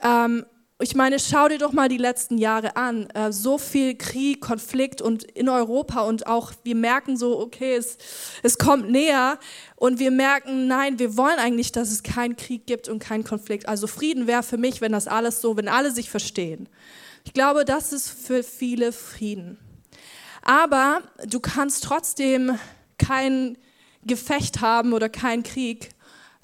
Ähm, 0.00 0.46
ich 0.82 0.96
meine, 0.96 1.18
schau 1.20 1.48
dir 1.48 1.58
doch 1.58 1.72
mal 1.72 1.88
die 1.88 1.96
letzten 1.96 2.38
Jahre 2.38 2.76
an. 2.76 3.08
Äh, 3.10 3.32
so 3.32 3.56
viel 3.56 3.94
Krieg, 3.94 4.40
Konflikt 4.40 5.00
und 5.00 5.22
in 5.22 5.48
Europa 5.48 6.00
und 6.00 6.26
auch 6.26 6.52
wir 6.64 6.74
merken 6.74 7.16
so, 7.16 7.38
okay, 7.38 7.76
es, 7.76 7.98
es 8.42 8.58
kommt 8.58 8.90
näher 8.90 9.38
und 9.76 10.00
wir 10.00 10.10
merken, 10.10 10.66
nein, 10.66 10.98
wir 10.98 11.16
wollen 11.16 11.38
eigentlich, 11.38 11.70
dass 11.70 11.90
es 11.90 12.02
keinen 12.02 12.36
Krieg 12.36 12.66
gibt 12.66 12.88
und 12.88 12.98
keinen 12.98 13.22
Konflikt. 13.22 13.68
Also 13.68 13.86
Frieden 13.86 14.26
wäre 14.26 14.42
für 14.42 14.58
mich, 14.58 14.80
wenn 14.80 14.92
das 14.92 15.06
alles 15.06 15.40
so, 15.40 15.56
wenn 15.56 15.68
alle 15.68 15.92
sich 15.92 16.10
verstehen. 16.10 16.68
Ich 17.24 17.32
glaube, 17.32 17.64
das 17.64 17.92
ist 17.92 18.10
für 18.10 18.42
viele 18.42 18.92
Frieden. 18.92 19.58
Aber 20.42 21.02
du 21.24 21.38
kannst 21.38 21.84
trotzdem 21.84 22.58
kein 22.98 23.56
Gefecht 24.04 24.60
haben 24.60 24.92
oder 24.92 25.08
keinen 25.08 25.44
Krieg, 25.44 25.90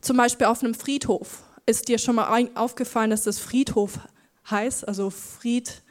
zum 0.00 0.16
Beispiel 0.16 0.46
auf 0.46 0.62
einem 0.62 0.74
Friedhof. 0.74 1.42
Ist 1.66 1.88
dir 1.88 1.98
schon 1.98 2.14
mal 2.14 2.48
aufgefallen, 2.54 3.10
dass 3.10 3.24
das 3.24 3.40
Friedhof 3.40 3.98
heißt, 4.50 4.86
also 4.86 5.10
Fried, 5.10 5.82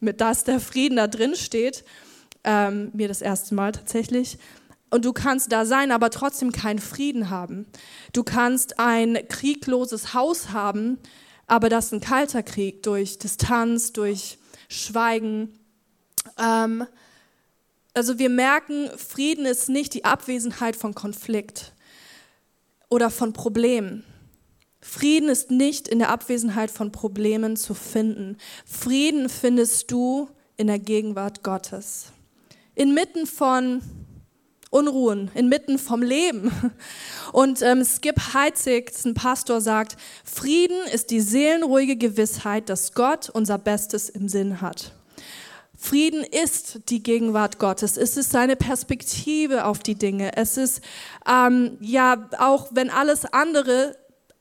mit 0.00 0.20
das 0.20 0.44
der 0.44 0.60
Frieden 0.60 0.96
da 0.96 1.06
drin 1.06 1.34
steht, 1.34 1.84
ähm, 2.44 2.90
mir 2.94 3.08
das 3.08 3.20
erste 3.20 3.54
Mal 3.54 3.72
tatsächlich. 3.72 4.38
Und 4.90 5.04
du 5.04 5.12
kannst 5.12 5.52
da 5.52 5.64
sein, 5.64 5.92
aber 5.92 6.10
trotzdem 6.10 6.52
keinen 6.52 6.80
Frieden 6.80 7.30
haben. 7.30 7.66
Du 8.12 8.24
kannst 8.24 8.80
ein 8.80 9.18
kriegloses 9.28 10.14
Haus 10.14 10.50
haben, 10.50 10.98
aber 11.46 11.68
das 11.68 11.86
ist 11.86 11.92
ein 11.92 12.00
kalter 12.00 12.42
Krieg 12.42 12.82
durch 12.82 13.18
Distanz, 13.18 13.92
durch 13.92 14.38
Schweigen. 14.68 15.58
Ähm, 16.38 16.86
also 17.94 18.18
wir 18.18 18.30
merken, 18.30 18.88
Frieden 18.96 19.46
ist 19.46 19.68
nicht 19.68 19.94
die 19.94 20.04
Abwesenheit 20.04 20.76
von 20.76 20.94
Konflikt 20.94 21.72
oder 22.88 23.10
von 23.10 23.32
Problemen. 23.32 24.04
Frieden 24.82 25.28
ist 25.28 25.50
nicht 25.50 25.88
in 25.88 25.98
der 25.98 26.08
Abwesenheit 26.08 26.70
von 26.70 26.90
Problemen 26.90 27.56
zu 27.56 27.74
finden. 27.74 28.38
Frieden 28.64 29.28
findest 29.28 29.90
du 29.90 30.28
in 30.56 30.68
der 30.68 30.78
Gegenwart 30.78 31.42
Gottes. 31.42 32.06
Inmitten 32.74 33.26
von 33.26 33.82
Unruhen, 34.70 35.30
inmitten 35.34 35.78
vom 35.78 36.00
Leben. 36.00 36.50
Und 37.32 37.60
ähm, 37.60 37.84
Skip 37.84 38.34
Heitzig, 38.34 38.92
ein 39.04 39.14
Pastor, 39.14 39.60
sagt, 39.60 39.96
Frieden 40.24 40.78
ist 40.92 41.10
die 41.10 41.20
seelenruhige 41.20 41.96
Gewissheit, 41.96 42.68
dass 42.68 42.94
Gott 42.94 43.28
unser 43.28 43.58
Bestes 43.58 44.08
im 44.08 44.28
Sinn 44.28 44.60
hat. 44.60 44.92
Frieden 45.76 46.22
ist 46.22 46.90
die 46.90 47.02
Gegenwart 47.02 47.58
Gottes. 47.58 47.96
Es 47.96 48.16
ist 48.16 48.30
seine 48.30 48.54
Perspektive 48.54 49.64
auf 49.64 49.80
die 49.80 49.94
Dinge. 49.94 50.36
Es 50.36 50.56
ist 50.56 50.82
ähm, 51.28 51.78
ja 51.80 52.28
auch, 52.38 52.68
wenn 52.72 52.90
alles 52.90 53.24
andere 53.24 53.96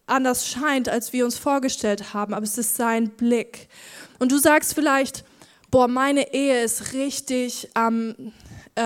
anders 0.09 0.47
scheint, 0.47 0.89
als 0.89 1.13
wir 1.13 1.25
uns 1.25 1.37
vorgestellt 1.37 2.13
haben, 2.13 2.33
aber 2.33 2.43
es 2.43 2.57
ist 2.57 2.75
sein 2.75 3.09
Blick. 3.09 3.69
Und 4.19 4.31
du 4.31 4.37
sagst 4.37 4.73
vielleicht, 4.73 5.23
boah, 5.71 5.87
meine 5.87 6.33
Ehe 6.33 6.63
ist 6.63 6.93
richtig 6.93 7.69
am 7.73 8.15
äh, 8.75 8.81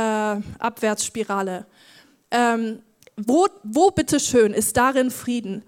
Abwärtsspirale. 0.60 1.66
Ähm, 2.32 2.82
wo, 3.16 3.48
wo 3.64 3.92
bitteschön 3.92 4.54
ist 4.54 4.76
darin 4.78 5.12
Frieden? 5.12 5.64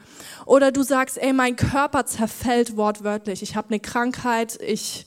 Oder 0.45 0.71
du 0.71 0.83
sagst, 0.83 1.17
ey, 1.17 1.31
mein 1.31 1.55
Körper 1.55 2.05
zerfällt 2.05 2.75
wortwörtlich. 2.75 3.43
Ich 3.43 3.55
habe 3.55 3.69
eine 3.69 3.79
Krankheit, 3.79 4.59
ich 4.61 5.05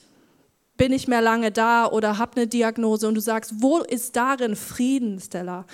bin 0.79 0.91
nicht 0.91 1.07
mehr 1.07 1.21
lange 1.21 1.51
da 1.51 1.85
oder 1.85 2.17
habe 2.17 2.37
eine 2.37 2.47
Diagnose 2.47 3.07
und 3.07 3.13
du 3.13 3.21
sagst, 3.21 3.55
wo 3.57 3.79
ist 3.79 4.15
darin 4.15 4.55
Frieden, 4.55 5.19
Stella? 5.19 5.65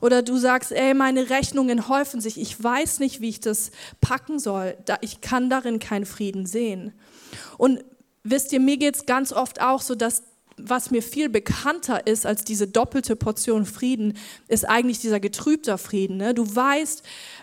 Oder 0.00 0.22
du 0.22 0.38
sagst, 0.38 0.72
ey, 0.72 0.94
meine 0.94 1.30
Rechnungen 1.30 1.88
häufen 1.88 2.20
sich, 2.20 2.40
ich 2.40 2.60
weiß 2.60 2.98
nicht, 2.98 3.20
wie 3.20 3.28
ich 3.28 3.38
das 3.38 3.70
packen 4.00 4.38
soll, 4.38 4.76
ich 5.02 5.20
kann 5.20 5.50
darin 5.50 5.78
keinen 5.78 6.06
Frieden 6.06 6.46
sehen. 6.46 6.92
Und 7.58 7.84
wisst 8.24 8.52
ihr, 8.52 8.58
mir 8.58 8.78
geht 8.78 8.96
es 8.96 9.06
ganz 9.06 9.32
oft 9.32 9.60
auch 9.60 9.82
so, 9.82 9.94
dass 9.94 10.22
was 10.58 10.90
mir 10.90 11.02
viel 11.02 11.28
bekannter 11.28 12.06
ist 12.06 12.24
als 12.24 12.42
diese 12.42 12.66
doppelte 12.66 13.14
Portion 13.14 13.66
Frieden, 13.66 14.16
ist 14.48 14.66
eigentlich 14.66 15.00
dieser 15.00 15.20
getrübter 15.20 15.76
Frieden. 15.76 16.16
Ne? 16.16 16.32
Du 16.32 16.56
weißt, 16.56 17.02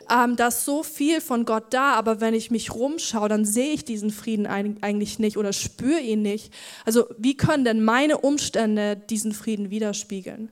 ähm, 0.10 0.36
da 0.36 0.48
ist 0.48 0.66
so 0.66 0.84
viel 0.84 1.22
von 1.22 1.46
Gott 1.46 1.66
da, 1.72 1.94
aber 1.94 2.22
wenn 2.22 2.34
ich 2.34 2.52
mich 2.52 2.74
rumschaue, 2.74 3.30
dann 3.30 3.46
sehe 3.46 3.74
ich 3.74 3.86
diesen 3.86 4.12
Frieden 4.12 4.48
eigentlich 4.48 5.20
nicht 5.20 5.38
oder 5.38 5.54
spüre 5.54 6.00
ihn 6.00 6.22
nicht. 6.22 6.54
Also 6.86 7.06
wie 7.18 7.38
können 7.38 7.66
denn 7.66 7.84
meine 7.84 8.18
Umstände 8.20 8.96
diesen 8.96 9.34
Frieden 9.34 9.70
widerspiegeln? 9.70 10.52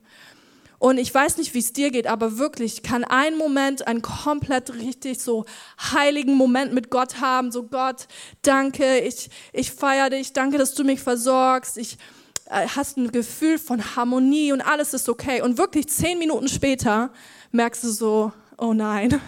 Und 0.82 0.98
ich 0.98 1.14
weiß 1.14 1.38
nicht, 1.38 1.54
wie 1.54 1.60
es 1.60 1.74
dir 1.74 1.92
geht, 1.92 2.08
aber 2.08 2.40
wirklich 2.40 2.82
kann 2.82 3.04
ein 3.04 3.38
Moment, 3.38 3.86
einen 3.86 4.02
komplett 4.02 4.74
richtig 4.74 5.20
so 5.20 5.46
heiligen 5.80 6.34
Moment 6.34 6.74
mit 6.74 6.90
Gott 6.90 7.22
haben. 7.22 7.52
So 7.52 7.64
Gott, 7.64 8.08
danke, 8.42 8.98
ich, 9.00 9.30
ich 9.54 9.72
feiere 9.72 10.10
dich, 10.10 10.34
danke, 10.34 10.58
dass 10.58 10.74
du 10.74 10.84
mich 10.84 11.00
versorgst. 11.00 11.78
Ich 11.78 12.00
äh, 12.46 12.68
hast 12.68 12.98
ein 12.98 13.12
Gefühl 13.12 13.60
von 13.60 13.96
Harmonie 13.96 14.54
und 14.54 14.62
alles 14.62 14.96
ist 14.96 15.08
okay. 15.08 15.44
Und 15.44 15.60
wirklich 15.60 15.88
zehn 15.88 16.18
Minuten 16.18 16.48
später 16.48 17.14
merkst 17.52 17.84
du 17.84 17.90
so, 17.90 18.34
oh 18.62 18.74
nein, 18.74 19.20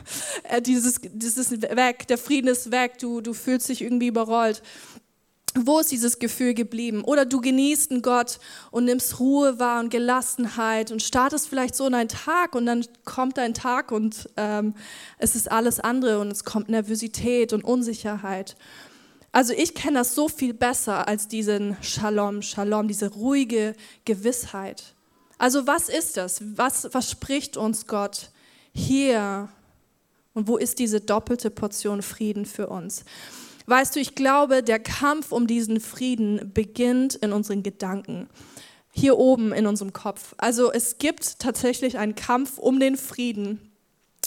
äh, 0.44 0.62
dieses, 0.62 1.02
dieses 1.02 1.52
weg, 1.52 2.08
der 2.08 2.18
Frieden 2.18 2.48
ist 2.48 2.72
weg, 2.72 3.00
du, 3.00 3.20
du 3.20 3.34
fühlst 3.34 3.68
dich 3.68 3.82
irgendwie 3.82 4.08
überrollt. 4.08 4.62
Wo 5.56 5.80
ist 5.80 5.92
dieses 5.92 6.18
Gefühl 6.18 6.56
geblieben? 6.56 7.04
Oder 7.04 7.26
du 7.26 7.40
genießt 7.40 7.92
einen 7.92 8.02
Gott 8.02 8.40
und 8.72 8.86
nimmst 8.86 9.20
Ruhe 9.20 9.60
wahr 9.60 9.82
und 9.82 9.90
Gelassenheit 9.90 10.92
und 10.92 11.04
startest 11.04 11.48
vielleicht 11.48 11.76
so 11.76 11.86
in 11.86 11.94
einen 11.94 12.10
Tag 12.10 12.56
und 12.56 12.66
dann 12.66 12.86
kommt 13.06 13.38
dein 13.38 13.54
Tag 13.54 13.92
und 13.92 14.30
ähm, 14.36 14.74
es 15.20 15.36
ist 15.36 15.52
alles 15.52 15.80
andere 15.80 16.20
und 16.20 16.32
es 16.32 16.44
kommt 16.44 16.70
Nervosität 16.70 17.54
und 17.54 17.64
Unsicherheit. 17.64 18.56
Also 19.32 19.54
ich 19.54 19.76
kenne 19.76 20.00
das 20.00 20.16
so 20.16 20.28
viel 20.28 20.56
besser 20.56 21.08
als 21.08 21.28
diesen 21.28 21.78
Shalom, 21.82 22.42
Shalom, 22.42 22.88
diese 22.88 23.12
ruhige 23.12 23.76
Gewissheit. 24.06 24.96
Also 25.38 25.68
was 25.68 25.90
ist 25.90 26.18
das? 26.18 26.42
Was 26.56 26.88
verspricht 26.90 27.58
uns 27.58 27.86
Gott 27.86 28.32
hier? 28.74 29.50
Und 30.34 30.48
wo 30.48 30.58
ist 30.58 30.80
diese 30.80 31.00
doppelte 31.00 31.50
Portion 31.50 32.02
Frieden 32.02 32.46
für 32.46 32.68
uns? 32.68 33.06
Weißt 33.66 33.96
du, 33.96 34.00
ich 34.00 34.16
glaube, 34.16 34.62
der 34.64 34.80
Kampf 34.80 35.32
um 35.32 35.48
diesen 35.48 35.80
Frieden 35.80 36.52
beginnt 36.54 37.16
in 37.16 37.32
unseren 37.32 37.64
Gedanken. 37.64 38.28
Hier 38.92 39.18
oben 39.18 39.54
in 39.54 39.68
unserem 39.68 39.94
Kopf. 39.94 40.36
Also 40.38 40.72
es 40.72 40.98
gibt 40.98 41.40
tatsächlich 41.40 41.98
einen 41.98 42.16
Kampf 42.16 42.58
um 42.58 42.80
den 42.80 42.98
Frieden. 42.98 43.72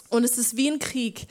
Und 0.08 0.24
es 0.24 0.38
ist 0.38 0.56
wie 0.56 0.70
ein 0.70 0.78
Krieg. 0.78 1.26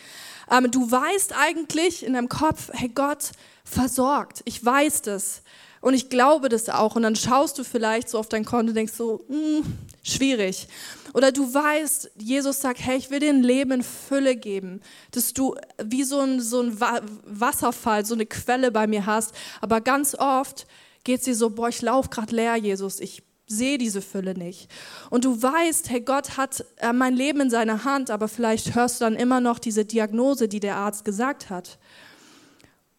Ähm, 0.52 0.70
du 0.70 0.90
weißt 0.90 1.34
eigentlich 1.38 2.06
in 2.06 2.14
deinem 2.14 2.30
Kopf, 2.30 2.70
hey 2.74 2.90
Gott 2.90 3.32
versorgt. 3.64 4.42
Ich 4.46 4.64
weiß 4.64 5.02
das. 5.02 5.42
Und 5.82 5.94
ich 5.94 6.10
glaube 6.10 6.50
das 6.50 6.70
auch. 6.70 6.96
Und 6.96 7.04
dann 7.04 7.16
schaust 7.16 7.58
du 7.58 7.64
vielleicht 7.64 8.10
so 8.10 8.20
auf 8.20 8.30
dein 8.30 8.46
Konto 8.46 8.70
und 8.70 8.76
denkst 8.76 8.94
so, 8.94 9.26
hm, 9.28 9.64
schwierig. 10.04 10.68
Oder 11.16 11.32
du 11.32 11.54
weißt, 11.54 12.12
Jesus 12.18 12.60
sagt, 12.60 12.86
hey, 12.86 12.98
ich 12.98 13.10
will 13.10 13.22
dir 13.22 13.30
ein 13.30 13.42
Leben 13.42 13.72
in 13.72 13.84
Fülle 13.84 14.36
geben, 14.36 14.82
dass 15.12 15.32
du 15.34 15.56
wie 15.82 16.04
so 16.04 16.20
ein, 16.20 16.42
so 16.42 16.60
ein 16.60 16.78
Wasserfall, 16.78 18.06
so 18.06 18.16
eine 18.16 18.26
Quelle 18.26 18.70
bei 18.70 18.86
mir 18.86 19.06
hast. 19.06 19.34
Aber 19.62 19.80
ganz 19.80 20.14
oft 20.14 20.68
geht 21.06 21.26
dir 21.26 21.34
so, 21.34 21.52
boah, 21.52 21.70
ich 21.70 21.82
laufe 21.82 22.10
gerade 22.10 22.36
leer, 22.36 22.58
Jesus, 22.58 23.00
ich 23.00 23.24
sehe 23.48 23.78
diese 23.78 24.02
Fülle 24.02 24.34
nicht. 24.34 24.70
Und 25.10 25.24
du 25.24 25.42
weißt, 25.42 25.90
hey, 25.90 26.02
Gott 26.02 26.36
hat 26.36 26.66
äh, 26.80 26.92
mein 26.92 27.16
Leben 27.16 27.40
in 27.40 27.50
seiner 27.50 27.86
Hand, 27.86 28.12
aber 28.12 28.28
vielleicht 28.28 28.76
hörst 28.76 29.00
du 29.00 29.06
dann 29.06 29.16
immer 29.16 29.40
noch 29.40 29.60
diese 29.60 29.86
Diagnose, 29.86 30.50
die 30.50 30.60
der 30.60 30.76
Arzt 30.76 31.06
gesagt 31.06 31.50
hat. 31.50 31.80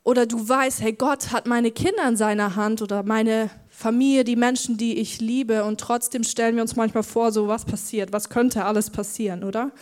Oder 0.07 0.25
du 0.25 0.49
weißt, 0.49 0.83
hey, 0.83 0.93
Gott 0.93 1.33
hat 1.33 1.49
meine 1.49 1.73
Kinder 1.73 2.07
in 2.09 2.17
seiner 2.17 2.55
Hand 2.55 2.81
oder 2.81 3.03
meine 3.03 3.51
Familie, 3.69 4.23
die 4.23 4.37
Menschen, 4.37 4.77
die 4.77 5.01
ich 5.01 5.21
liebe. 5.21 5.65
Und 5.65 5.81
trotzdem 5.81 6.23
stellen 6.23 6.55
wir 6.55 6.63
uns 6.63 6.77
manchmal 6.77 7.03
vor, 7.03 7.33
so 7.33 7.49
was 7.49 7.65
passiert, 7.65 8.13
was 8.13 8.29
könnte 8.29 8.65
alles 8.65 8.91
passieren, 8.91 9.43
oder? 9.43 9.73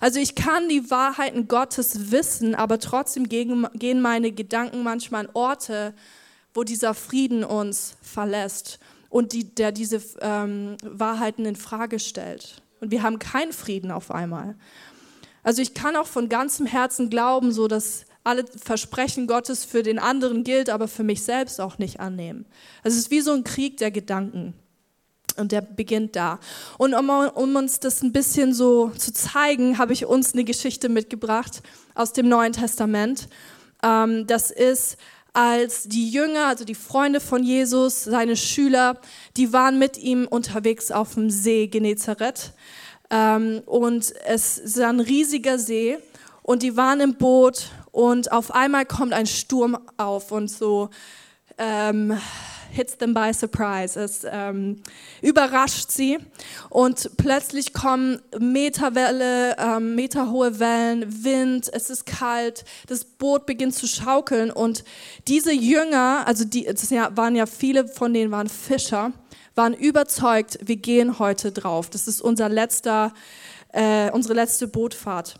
Also 0.00 0.18
ich 0.18 0.34
kann 0.34 0.68
die 0.68 0.90
Wahrheiten 0.90 1.46
Gottes 1.46 2.10
wissen, 2.10 2.56
aber 2.56 2.80
trotzdem 2.80 3.28
gehen 3.28 4.02
meine 4.02 4.32
Gedanken 4.32 4.82
manchmal 4.82 5.26
an 5.26 5.30
Orte, 5.34 5.94
wo 6.54 6.64
dieser 6.64 6.92
Frieden 6.92 7.44
uns 7.44 7.94
verlässt 8.02 8.80
und 9.10 9.32
die, 9.32 9.54
der 9.54 9.70
diese 9.70 10.02
ähm, 10.20 10.76
Wahrheiten 10.82 11.46
in 11.46 11.54
Frage 11.54 12.00
stellt. 12.00 12.62
Und 12.80 12.90
wir 12.90 13.04
haben 13.04 13.20
keinen 13.20 13.52
Frieden 13.52 13.92
auf 13.92 14.10
einmal. 14.10 14.56
Also 15.44 15.62
ich 15.62 15.72
kann 15.72 15.94
auch 15.94 16.08
von 16.08 16.28
ganzem 16.28 16.66
Herzen 16.66 17.10
glauben, 17.10 17.52
so 17.52 17.68
dass 17.68 18.07
alle 18.24 18.44
Versprechen 18.46 19.26
Gottes 19.26 19.64
für 19.64 19.82
den 19.82 19.98
anderen 19.98 20.44
gilt, 20.44 20.70
aber 20.70 20.88
für 20.88 21.04
mich 21.04 21.22
selbst 21.22 21.60
auch 21.60 21.78
nicht 21.78 22.00
annehmen. 22.00 22.46
Es 22.82 22.96
ist 22.96 23.10
wie 23.10 23.20
so 23.20 23.32
ein 23.32 23.44
Krieg 23.44 23.76
der 23.78 23.90
Gedanken. 23.90 24.54
Und 25.36 25.52
der 25.52 25.60
beginnt 25.60 26.16
da. 26.16 26.40
Und 26.78 26.94
um, 26.94 27.08
um, 27.08 27.54
uns 27.54 27.78
das 27.78 28.02
ein 28.02 28.12
bisschen 28.12 28.52
so 28.52 28.90
zu 28.90 29.12
zeigen, 29.12 29.78
habe 29.78 29.92
ich 29.92 30.04
uns 30.04 30.32
eine 30.32 30.42
Geschichte 30.42 30.88
mitgebracht 30.88 31.62
aus 31.94 32.12
dem 32.12 32.28
Neuen 32.28 32.52
Testament. 32.52 33.28
Ähm, 33.84 34.26
das 34.26 34.50
ist, 34.50 34.96
als 35.32 35.84
die 35.84 36.10
Jünger, 36.10 36.46
also 36.46 36.64
die 36.64 36.74
Freunde 36.74 37.20
von 37.20 37.44
Jesus, 37.44 38.02
seine 38.02 38.36
Schüler, 38.36 39.00
die 39.36 39.52
waren 39.52 39.78
mit 39.78 39.96
ihm 39.96 40.26
unterwegs 40.26 40.90
auf 40.90 41.14
dem 41.14 41.30
See 41.30 41.68
Genezareth. 41.68 42.52
Ähm, 43.10 43.62
und 43.64 44.12
es 44.26 44.58
ist 44.58 44.80
ein 44.80 44.98
riesiger 44.98 45.58
See. 45.58 45.98
Und 46.42 46.62
die 46.62 46.76
waren 46.76 47.00
im 47.00 47.14
Boot 47.14 47.70
und 47.92 48.32
auf 48.32 48.54
einmal 48.54 48.84
kommt 48.86 49.12
ein 49.12 49.26
Sturm 49.26 49.78
auf 49.96 50.32
und 50.32 50.50
so 50.50 50.90
ähm, 51.58 52.18
hits 52.70 52.96
them 52.96 53.14
by 53.14 53.32
surprise. 53.32 53.98
Es 53.98 54.24
ähm, 54.30 54.82
überrascht 55.22 55.90
sie 55.90 56.18
und 56.70 57.10
plötzlich 57.16 57.72
kommen 57.72 58.20
Meterwelle, 58.38 59.56
ähm, 59.58 59.94
meterhohe 59.94 60.58
Wellen, 60.58 61.24
Wind, 61.24 61.70
es 61.72 61.90
ist 61.90 62.06
kalt, 62.06 62.64
das 62.86 63.04
Boot 63.04 63.46
beginnt 63.46 63.74
zu 63.74 63.86
schaukeln 63.86 64.50
und 64.50 64.84
diese 65.26 65.52
Jünger, 65.52 66.24
also 66.26 66.44
die, 66.44 66.64
das 66.64 66.90
waren 66.90 67.36
ja 67.36 67.46
viele 67.46 67.88
von 67.88 68.12
denen 68.14 68.30
waren 68.30 68.48
Fischer, 68.48 69.12
waren 69.54 69.74
überzeugt, 69.74 70.58
wir 70.62 70.76
gehen 70.76 71.18
heute 71.18 71.50
drauf. 71.50 71.90
Das 71.90 72.06
ist 72.06 72.20
unser 72.20 72.48
letzter, 72.48 73.12
äh, 73.72 74.10
unsere 74.12 74.34
letzte 74.34 74.68
Bootfahrt. 74.68 75.34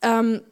Ähm, 0.00 0.42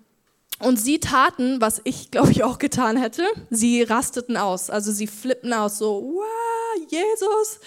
und 0.58 0.78
sie 0.78 1.00
taten, 1.00 1.60
was 1.60 1.80
ich 1.84 2.10
glaube 2.10 2.30
ich 2.30 2.42
auch 2.42 2.58
getan 2.58 2.96
hätte, 2.96 3.24
sie 3.50 3.82
rasteten 3.82 4.36
aus, 4.36 4.70
also 4.70 4.92
sie 4.92 5.06
flippen 5.06 5.52
aus, 5.52 5.78
so, 5.78 6.14
wow, 6.14 6.90
Jesus. 6.90 7.60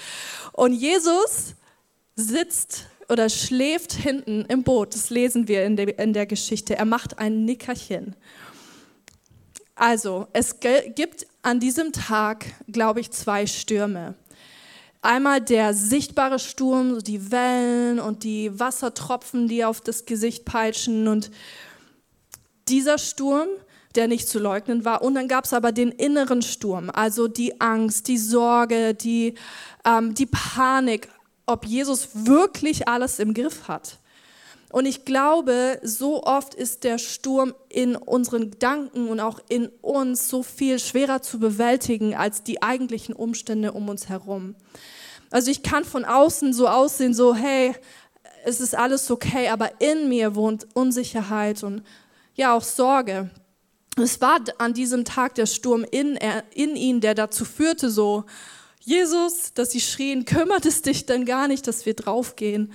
Und 0.53 0.73
Jesus 0.73 1.55
sitzt 2.15 2.85
oder 3.07 3.29
schläft 3.29 3.93
hinten 3.93 4.45
im 4.45 4.63
Boot, 4.63 4.93
das 4.93 5.09
lesen 5.09 5.47
wir 5.47 5.65
in 5.65 5.75
der, 5.75 5.97
in 5.99 6.13
der 6.13 6.25
Geschichte. 6.25 6.75
Er 6.75 6.85
macht 6.85 7.19
ein 7.19 7.45
Nickerchen. 7.45 8.15
Also, 9.75 10.27
es 10.33 10.59
gibt 10.59 11.25
an 11.41 11.59
diesem 11.59 11.93
Tag, 11.93 12.45
glaube 12.67 12.99
ich, 12.99 13.11
zwei 13.11 13.47
Stürme. 13.47 14.15
Einmal 15.01 15.39
der 15.39 15.73
sichtbare 15.73 16.39
Sturm, 16.39 17.01
die 17.01 17.31
Wellen 17.31 18.01
und 18.01 18.25
die 18.25 18.59
Wassertropfen, 18.59 19.47
die 19.47 19.63
auf 19.63 19.79
das 19.79 20.05
Gesicht 20.05 20.43
peitschen 20.43 21.07
und 21.07 21.31
dieser 22.69 22.97
Sturm, 22.97 23.47
der 23.95 24.07
nicht 24.07 24.29
zu 24.29 24.39
leugnen 24.39 24.85
war. 24.85 25.01
Und 25.01 25.15
dann 25.15 25.27
gab 25.27 25.45
es 25.45 25.53
aber 25.53 25.71
den 25.71 25.91
inneren 25.91 26.41
Sturm, 26.41 26.89
also 26.93 27.27
die 27.27 27.59
Angst, 27.59 28.07
die 28.07 28.17
Sorge, 28.17 28.93
die, 28.93 29.33
ähm, 29.85 30.13
die 30.13 30.27
Panik, 30.27 31.09
ob 31.45 31.65
Jesus 31.65 32.09
wirklich 32.13 32.87
alles 32.87 33.19
im 33.19 33.33
Griff 33.33 33.67
hat. 33.67 33.97
Und 34.71 34.85
ich 34.85 35.03
glaube, 35.03 35.79
so 35.81 36.23
oft 36.23 36.53
ist 36.53 36.83
der 36.83 36.99
Sturm 36.99 37.55
in 37.69 37.95
unseren 37.95 38.51
Gedanken 38.51 39.09
und 39.09 39.19
auch 39.19 39.39
in 39.49 39.67
uns 39.81 40.29
so 40.29 40.43
viel 40.43 40.77
schwerer 40.77 41.23
zu 41.23 41.39
bewältigen 41.39 42.13
als 42.13 42.43
die 42.43 42.61
eigentlichen 42.61 43.15
Umstände 43.15 43.71
um 43.71 43.89
uns 43.89 44.09
herum. 44.09 44.55
Also 45.31 45.49
ich 45.49 45.63
kann 45.63 45.85
von 45.85 46.05
außen 46.05 46.53
so 46.53 46.67
aussehen, 46.67 47.15
so 47.15 47.33
hey, 47.33 47.73
es 48.45 48.61
ist 48.61 48.75
alles 48.75 49.09
okay, 49.09 49.49
aber 49.49 49.81
in 49.81 50.07
mir 50.07 50.35
wohnt 50.35 50.67
Unsicherheit 50.75 51.63
und 51.63 51.83
ja 52.39 52.55
auch 52.55 52.63
Sorge. 52.63 53.29
Es 53.97 54.21
war 54.21 54.39
an 54.57 54.73
diesem 54.73 55.03
Tag 55.05 55.35
der 55.35 55.45
Sturm 55.45 55.85
in, 55.91 56.17
in 56.53 56.75
ihn, 56.75 57.01
der 57.01 57.13
dazu 57.13 57.45
führte, 57.45 57.89
so, 57.89 58.23
Jesus, 58.79 59.53
dass 59.53 59.71
sie 59.71 59.81
schrien, 59.81 60.23
kümmert 60.23 60.65
es 60.65 60.81
dich 60.81 61.05
denn 61.05 61.25
gar 61.25 61.47
nicht, 61.49 61.67
dass 61.67 61.85
wir 61.85 61.93
draufgehen? 61.93 62.71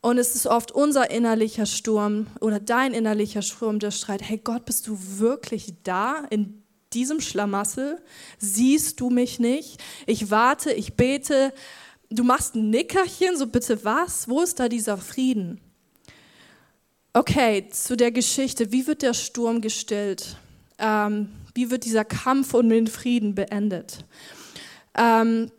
Und 0.00 0.18
es 0.18 0.34
ist 0.34 0.46
oft 0.46 0.72
unser 0.72 1.10
innerlicher 1.10 1.66
Sturm 1.66 2.26
oder 2.40 2.58
dein 2.58 2.94
innerlicher 2.94 3.42
Sturm, 3.42 3.78
der 3.78 3.90
schreit, 3.90 4.22
hey 4.22 4.38
Gott, 4.38 4.64
bist 4.64 4.86
du 4.86 4.98
wirklich 5.18 5.74
da 5.82 6.24
in 6.30 6.62
diesem 6.94 7.20
Schlamassel? 7.20 8.00
Siehst 8.38 9.00
du 9.00 9.10
mich 9.10 9.38
nicht? 9.38 9.82
Ich 10.06 10.30
warte, 10.30 10.72
ich 10.72 10.94
bete. 10.94 11.52
Du 12.08 12.24
machst 12.24 12.54
ein 12.54 12.70
Nickerchen, 12.70 13.36
so 13.36 13.46
bitte 13.46 13.84
was? 13.84 14.28
Wo 14.28 14.40
ist 14.40 14.58
da 14.58 14.68
dieser 14.68 14.96
Frieden? 14.96 15.60
Okay, 17.16 17.66
zu 17.70 17.96
der 17.96 18.12
Geschichte. 18.12 18.72
Wie 18.72 18.86
wird 18.86 19.00
der 19.00 19.14
Sturm 19.14 19.62
gestillt? 19.62 20.36
Ähm, 20.78 21.30
wie 21.54 21.70
wird 21.70 21.86
dieser 21.86 22.04
Kampf 22.04 22.52
um 22.52 22.68
den 22.68 22.88
Frieden 22.88 23.34
beendet? 23.34 24.04
Ähm, 24.94 25.50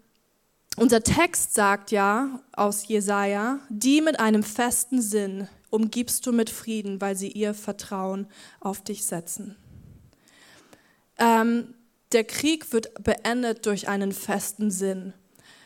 unser 0.75 1.01
Text 1.01 1.55
sagt 1.55 1.89
ja 1.89 2.41
aus 2.51 2.87
Jesaja, 2.87 3.59
die 3.69 4.01
mit 4.01 4.19
einem 4.19 4.43
festen 4.43 5.01
Sinn 5.01 5.47
umgibst 5.71 6.27
du 6.27 6.31
mit 6.31 6.51
Frieden, 6.51 7.01
weil 7.01 7.15
sie 7.15 7.31
ihr 7.31 7.55
Vertrauen 7.55 8.27
auf 8.59 8.83
dich 8.83 9.03
setzen. 9.03 9.55
Ähm, 11.17 11.73
der 12.11 12.25
Krieg 12.25 12.71
wird 12.71 13.03
beendet 13.03 13.65
durch 13.65 13.89
einen 13.89 14.11
festen 14.11 14.69
Sinn. 14.69 15.11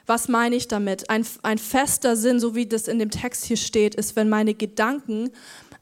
Was 0.06 0.30
meine 0.30 0.56
ich 0.56 0.70
damit? 0.70 1.10
Ein, 1.10 1.26
ein 1.44 1.58
fester 1.58 2.16
Sinn, 2.16 2.40
so 2.40 2.56
wie 2.56 2.66
das 2.66 2.88
in 2.88 2.98
dem 2.98 3.12
Text 3.12 3.44
hier 3.44 3.58
steht, 3.58 3.96
ist, 3.96 4.16
wenn 4.16 4.30
meine 4.30 4.54
Gedanken 4.54 5.32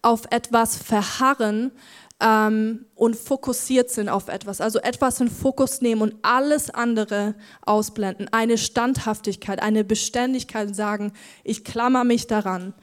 auf 0.01 0.23
etwas 0.31 0.77
verharren, 0.77 1.71
ähm, 2.19 2.85
und 2.95 3.15
fokussiert 3.15 3.89
sind 3.89 4.09
auf 4.09 4.27
etwas. 4.27 4.59
Also 4.59 4.79
etwas 4.79 5.21
in 5.21 5.29
Fokus 5.29 5.81
nehmen 5.81 6.01
und 6.01 6.15
alles 6.21 6.69
andere 6.69 7.35
ausblenden. 7.61 8.27
Eine 8.31 8.57
Standhaftigkeit, 8.57 9.61
eine 9.61 9.83
Beständigkeit 9.83 10.75
sagen, 10.75 11.13
ich 11.43 11.63
klammer 11.63 12.03
mich 12.03 12.27
daran. 12.27 12.73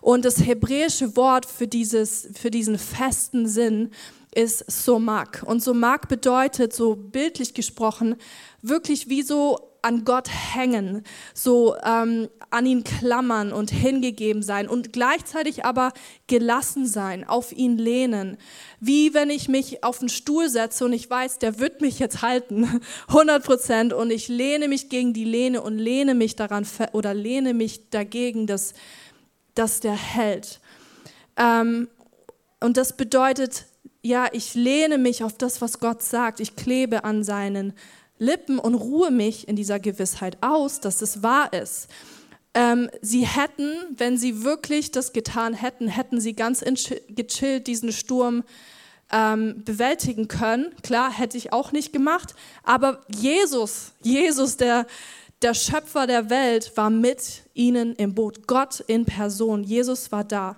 Und 0.00 0.24
das 0.24 0.44
hebräische 0.44 1.16
Wort 1.16 1.46
für, 1.46 1.68
dieses, 1.68 2.28
für 2.34 2.50
diesen 2.50 2.78
festen 2.78 3.46
Sinn 3.46 3.90
ist 4.34 4.68
Somak. 4.70 5.44
Und 5.46 5.62
Somak 5.62 6.08
bedeutet, 6.08 6.72
so 6.72 6.96
bildlich 6.96 7.54
gesprochen, 7.54 8.16
wirklich 8.62 9.08
wie 9.08 9.22
so 9.22 9.69
an 9.82 10.04
Gott 10.04 10.28
hängen, 10.28 11.04
so 11.34 11.76
ähm, 11.84 12.28
an 12.50 12.66
ihn 12.66 12.84
klammern 12.84 13.52
und 13.52 13.70
hingegeben 13.70 14.42
sein 14.42 14.68
und 14.68 14.92
gleichzeitig 14.92 15.64
aber 15.64 15.92
gelassen 16.26 16.86
sein, 16.86 17.26
auf 17.26 17.52
ihn 17.52 17.78
lehnen. 17.78 18.36
Wie 18.80 19.14
wenn 19.14 19.30
ich 19.30 19.48
mich 19.48 19.84
auf 19.84 20.00
einen 20.00 20.08
Stuhl 20.08 20.48
setze 20.48 20.84
und 20.84 20.92
ich 20.92 21.08
weiß, 21.08 21.38
der 21.38 21.58
wird 21.58 21.80
mich 21.80 21.98
jetzt 21.98 22.22
halten, 22.22 22.80
100 23.08 23.44
Prozent, 23.44 23.92
und 23.92 24.10
ich 24.10 24.28
lehne 24.28 24.68
mich 24.68 24.88
gegen 24.88 25.12
die 25.12 25.24
Lehne 25.24 25.62
und 25.62 25.78
lehne 25.78 26.14
mich 26.14 26.36
daran 26.36 26.66
oder 26.92 27.14
lehne 27.14 27.54
mich 27.54 27.90
dagegen, 27.90 28.46
dass, 28.46 28.74
dass 29.54 29.80
der 29.80 29.94
hält. 29.94 30.60
Ähm, 31.36 31.88
und 32.60 32.76
das 32.76 32.96
bedeutet, 32.96 33.66
ja, 34.02 34.28
ich 34.32 34.54
lehne 34.54 34.98
mich 34.98 35.24
auf 35.24 35.36
das, 35.36 35.60
was 35.60 35.78
Gott 35.78 36.02
sagt. 36.02 36.40
Ich 36.40 36.56
klebe 36.56 37.04
an 37.04 37.22
seinen 37.22 37.74
Lippen 38.20 38.58
und 38.58 38.74
ruhe 38.74 39.10
mich 39.10 39.48
in 39.48 39.56
dieser 39.56 39.80
Gewissheit 39.80 40.38
aus, 40.42 40.78
dass 40.78 41.02
es 41.02 41.22
wahr 41.22 41.52
ist. 41.52 41.88
Ähm, 42.52 42.90
sie 43.00 43.26
hätten, 43.26 43.72
wenn 43.96 44.18
sie 44.18 44.44
wirklich 44.44 44.90
das 44.90 45.12
getan 45.12 45.54
hätten, 45.54 45.88
hätten 45.88 46.20
sie 46.20 46.34
ganz 46.34 46.64
gechillt 47.08 47.66
diesen 47.66 47.92
Sturm 47.92 48.44
ähm, 49.10 49.62
bewältigen 49.64 50.28
können. 50.28 50.74
Klar, 50.82 51.12
hätte 51.16 51.38
ich 51.38 51.52
auch 51.52 51.72
nicht 51.72 51.92
gemacht, 51.92 52.34
aber 52.62 53.04
Jesus, 53.08 53.92
Jesus, 54.02 54.56
der, 54.56 54.86
der 55.42 55.54
Schöpfer 55.54 56.06
der 56.06 56.28
Welt, 56.28 56.72
war 56.76 56.90
mit 56.90 57.42
ihnen 57.54 57.94
im 57.96 58.14
Boot. 58.14 58.46
Gott 58.46 58.80
in 58.80 59.06
Person, 59.06 59.64
Jesus 59.64 60.12
war 60.12 60.24
da. 60.24 60.56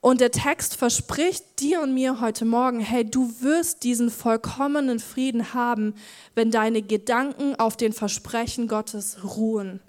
Und 0.00 0.20
der 0.20 0.30
Text 0.30 0.76
verspricht 0.76 1.60
dir 1.60 1.80
und 1.80 1.94
mir 1.94 2.20
heute 2.20 2.44
Morgen, 2.44 2.80
hey, 2.80 3.04
du 3.04 3.32
wirst 3.40 3.82
diesen 3.82 4.10
vollkommenen 4.10 5.00
Frieden 5.00 5.54
haben, 5.54 5.94
wenn 6.34 6.50
deine 6.50 6.82
Gedanken 6.82 7.56
auf 7.56 7.76
den 7.76 7.92
Versprechen 7.92 8.68
Gottes 8.68 9.18
ruhen. 9.24 9.80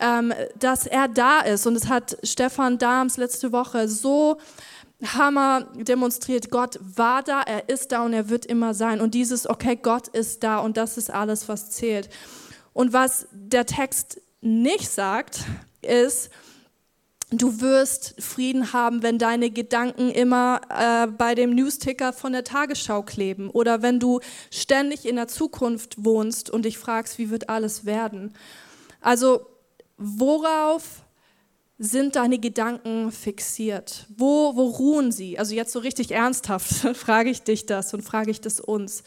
Ähm, 0.00 0.34
dass 0.58 0.86
er 0.86 1.06
da 1.06 1.40
ist. 1.40 1.66
Und 1.66 1.76
es 1.76 1.88
hat 1.88 2.16
Stefan 2.24 2.78
Dahms 2.78 3.18
letzte 3.18 3.52
Woche 3.52 3.88
so 3.88 4.38
Hammer 5.04 5.66
demonstriert. 5.74 6.50
Gott 6.50 6.78
war 6.80 7.22
da, 7.22 7.42
er 7.42 7.68
ist 7.68 7.92
da 7.92 8.04
und 8.04 8.12
er 8.12 8.28
wird 8.28 8.46
immer 8.46 8.74
sein. 8.74 9.00
Und 9.00 9.14
dieses, 9.14 9.48
okay, 9.48 9.76
Gott 9.80 10.08
ist 10.08 10.42
da 10.42 10.58
und 10.58 10.76
das 10.76 10.96
ist 10.96 11.10
alles, 11.10 11.48
was 11.48 11.70
zählt. 11.70 12.08
Und 12.72 12.92
was 12.92 13.26
der 13.32 13.66
Text 13.66 14.20
nicht 14.40 14.90
sagt, 14.90 15.44
ist, 15.82 16.30
Du 17.32 17.62
wirst 17.62 18.14
Frieden 18.18 18.74
haben, 18.74 19.02
wenn 19.02 19.18
deine 19.18 19.50
Gedanken 19.50 20.10
immer 20.10 20.60
äh, 20.68 21.06
bei 21.06 21.34
dem 21.34 21.54
Newsticker 21.54 22.12
von 22.12 22.32
der 22.32 22.44
Tagesschau 22.44 23.02
kleben 23.02 23.48
oder 23.48 23.80
wenn 23.80 23.98
du 23.98 24.20
ständig 24.50 25.06
in 25.06 25.16
der 25.16 25.28
Zukunft 25.28 26.04
wohnst 26.04 26.50
und 26.50 26.66
dich 26.66 26.76
fragst, 26.76 27.18
wie 27.18 27.30
wird 27.30 27.48
alles 27.48 27.86
werden. 27.86 28.34
Also 29.00 29.46
worauf 29.96 31.02
sind 31.78 32.16
deine 32.16 32.38
Gedanken 32.38 33.10
fixiert? 33.10 34.06
Wo, 34.14 34.54
wo 34.54 34.66
ruhen 34.66 35.10
sie? 35.10 35.38
Also 35.38 35.54
jetzt 35.54 35.72
so 35.72 35.78
richtig 35.78 36.12
ernsthaft 36.12 36.70
frage 36.96 37.30
ich 37.30 37.42
dich 37.42 37.64
das 37.64 37.94
und 37.94 38.02
frage 38.02 38.30
ich 38.30 38.42
das 38.42 38.60
uns. 38.60 39.04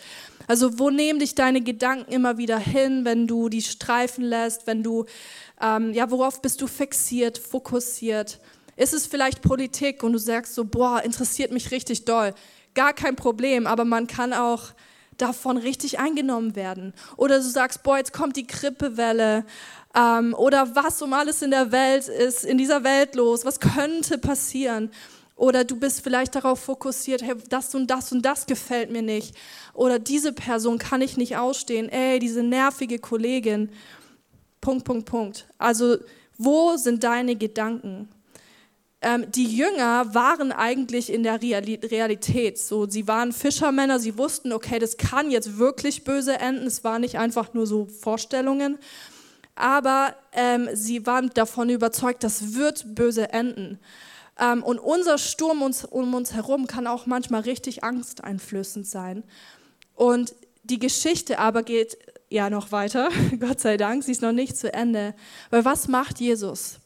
Also 0.47 0.79
wo 0.79 0.89
nehmen 0.89 1.19
dich 1.19 1.36
deine 1.36 1.62
Gedanken 1.62 2.12
immer 2.12 2.38
wieder 2.38 2.60
hin, 2.60 3.05
wenn 3.05 3.27
du 3.27 3.49
die 3.49 3.62
streifen 3.62 4.23
lässt, 4.23 4.67
wenn 4.67 4.84
du 4.84 5.05
ähm, 5.62 5.93
ja, 5.93 6.10
worauf 6.12 6.41
bist 6.41 6.62
du 6.62 6.67
fixiert, 6.67 7.38
fokussiert? 7.38 8.39
Ist 8.75 8.93
es 8.93 9.08
vielleicht 9.08 9.41
Politik 9.41 10.03
und 10.03 10.13
du 10.13 10.19
sagst 10.19 10.53
so, 10.53 10.65
boah, 10.65 11.01
interessiert 11.03 11.51
mich 11.51 11.71
richtig 11.71 12.05
doll. 12.05 12.34
Gar 12.73 12.93
kein 12.93 13.15
Problem, 13.15 13.67
aber 13.67 13.86
man 13.86 14.08
kann 14.08 14.34
auch 14.34 14.73
davon 15.17 15.58
richtig 15.58 15.97
eingenommen 15.97 16.58
werden. 16.58 16.93
Oder 17.15 17.38
du 17.38 17.43
sagst, 17.43 17.84
boah, 17.84 17.97
jetzt 17.97 18.12
kommt 18.12 18.36
die 18.36 18.47
Grippewelle. 18.47 19.45
Ähm, 19.95 20.34
oder 20.34 20.75
was 20.75 21.01
um 21.01 21.13
alles 21.13 21.41
in 21.41 21.51
der 21.51 21.71
Welt 21.71 22.10
ist, 22.10 22.43
in 22.43 22.58
dieser 22.58 22.84
Welt 22.84 23.15
los? 23.15 23.45
Was 23.45 23.62
könnte 23.62 24.17
passieren? 24.17 24.91
Oder 25.36 25.65
du 25.65 25.76
bist 25.76 26.02
vielleicht 26.02 26.36
darauf 26.36 26.62
fokussiert, 26.62 27.21
hey, 27.21 27.36
das 27.50 27.76
und 27.76 27.88
das 27.88 28.12
und 28.12 28.21
das 28.21 28.45
gefällt 28.45 28.89
mir 28.89 29.02
nicht. 29.02 29.36
Oder 29.74 30.00
diese 30.00 30.32
Person 30.32 30.78
kann 30.78 31.02
ich 31.02 31.17
nicht 31.17 31.36
ausstehen. 31.36 31.89
Ey, 31.89 32.19
diese 32.19 32.41
nervige 32.41 33.00
Kollegin. 33.00 33.69
Punkt, 34.62 34.86
Punkt, 34.86 35.06
Punkt. 35.06 35.48
Also 35.58 35.98
wo 36.38 36.78
sind 36.78 37.04
deine 37.04 37.36
Gedanken? 37.36 38.08
Ähm, 39.02 39.30
die 39.30 39.45
Jünger 39.45 40.13
waren 40.15 40.52
eigentlich 40.52 41.12
in 41.12 41.24
der 41.24 41.41
Realität. 41.41 42.58
So, 42.58 42.89
sie 42.89 43.08
waren 43.08 43.34
Fischermänner, 43.34 44.00
sie 44.00 44.17
wussten, 44.17 44.52
okay, 44.52 44.80
das 44.80 44.98
kann 44.98 45.30
jetzt 45.32 45.58
wirklich 45.58 46.04
böse 46.04 46.39
enden. 46.39 46.65
Es 46.65 46.84
waren 46.84 47.02
nicht 47.02 47.17
einfach 47.17 47.54
nur 47.54 47.67
so 47.67 47.86
Vorstellungen. 47.86 48.80
Aber 49.54 50.15
ähm, 50.34 50.69
sie 50.74 51.06
waren 51.06 51.30
davon 51.34 51.69
überzeugt, 51.69 52.24
das 52.24 52.56
wird 52.56 52.95
böse 52.95 53.32
enden. 53.32 53.80
Ähm, 54.39 54.63
und 54.63 54.80
unser 54.80 55.17
Sturm 55.17 55.62
uns, 55.62 55.86
um 55.86 56.13
uns 56.13 56.34
herum 56.34 56.67
kann 56.67 56.88
auch 56.88 57.06
manchmal 57.06 57.41
richtig 57.41 57.84
angsteinflößend 57.84 58.88
sein. 58.88 59.24
Und 59.95 60.36
die 60.63 60.80
Geschichte 60.80 61.39
aber 61.39 61.63
geht 61.63 61.98
ja 62.30 62.50
noch 62.50 62.71
weiter, 62.71 63.10
Gott 63.39 63.62
sei 63.62 63.78
Dank, 63.78 64.04
sie 64.04 64.12
ist 64.12 64.21
noch 64.21 64.32
nicht 64.32 64.58
zu 64.58 64.74
Ende. 64.74 65.13
Weil 65.50 65.65
was 65.65 65.88
macht 65.88 66.19
Jesus? 66.19 66.80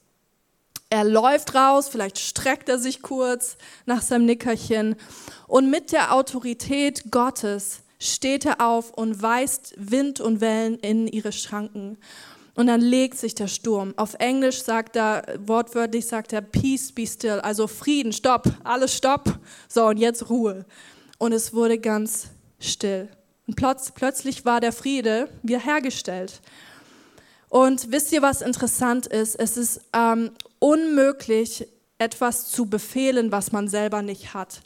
Er 0.92 1.04
läuft 1.04 1.54
raus, 1.54 1.88
vielleicht 1.88 2.18
streckt 2.18 2.68
er 2.68 2.80
sich 2.80 3.02
kurz 3.02 3.58
nach 3.86 4.02
seinem 4.02 4.26
Nickerchen 4.26 4.96
und 5.48 5.70
mit 5.70 5.92
der 5.92 6.14
Autorität 6.16 7.12
Gottes 7.12 7.84
steht 8.00 8.46
er 8.46 8.66
auf 8.66 8.92
und 8.92 9.22
weist 9.22 9.74
Wind 9.78 10.20
und 10.20 10.42
Wellen 10.42 10.80
in 10.80 11.08
ihre 11.08 11.32
Schranken. 11.32 11.98
Und 12.60 12.68
dann 12.68 12.82
legt 12.82 13.18
sich 13.18 13.36
der 13.36 13.48
Sturm. 13.48 13.94
Auf 13.96 14.16
Englisch 14.16 14.62
sagt 14.64 14.98
er, 14.98 15.24
wortwörtlich 15.46 16.06
sagt 16.06 16.34
er, 16.34 16.42
Peace 16.42 16.92
be 16.92 17.08
still, 17.08 17.40
also 17.40 17.68
Frieden, 17.68 18.12
Stopp, 18.12 18.52
alles 18.66 18.94
Stopp. 18.94 19.40
So, 19.70 19.86
und 19.86 19.96
jetzt 19.96 20.30
Ruhe. 20.30 20.66
Und 21.18 21.32
es 21.32 21.54
wurde 21.54 21.80
ganz 21.80 22.28
still. 22.60 23.08
Und 23.48 23.56
plötz 23.56 23.92
plötzlich 23.92 24.44
war 24.44 24.60
der 24.60 24.74
Friede 24.74 25.30
wiederhergestellt. 25.42 26.42
Und 27.48 27.94
wisst 27.94 28.12
ihr, 28.12 28.22
was 28.22 28.42
interessant 28.42 29.08
ist? 29.08 29.36
Es 29.36 29.56
ist 29.56 29.80
ähm, 29.94 30.32
unmöglich, 30.60 31.66
etwas 31.98 32.50
zu 32.52 32.66
befehlen, 32.66 33.32
was 33.32 33.54
man 33.54 33.70
selber 33.70 34.02
nicht 34.02 34.34
hat. 34.34 34.60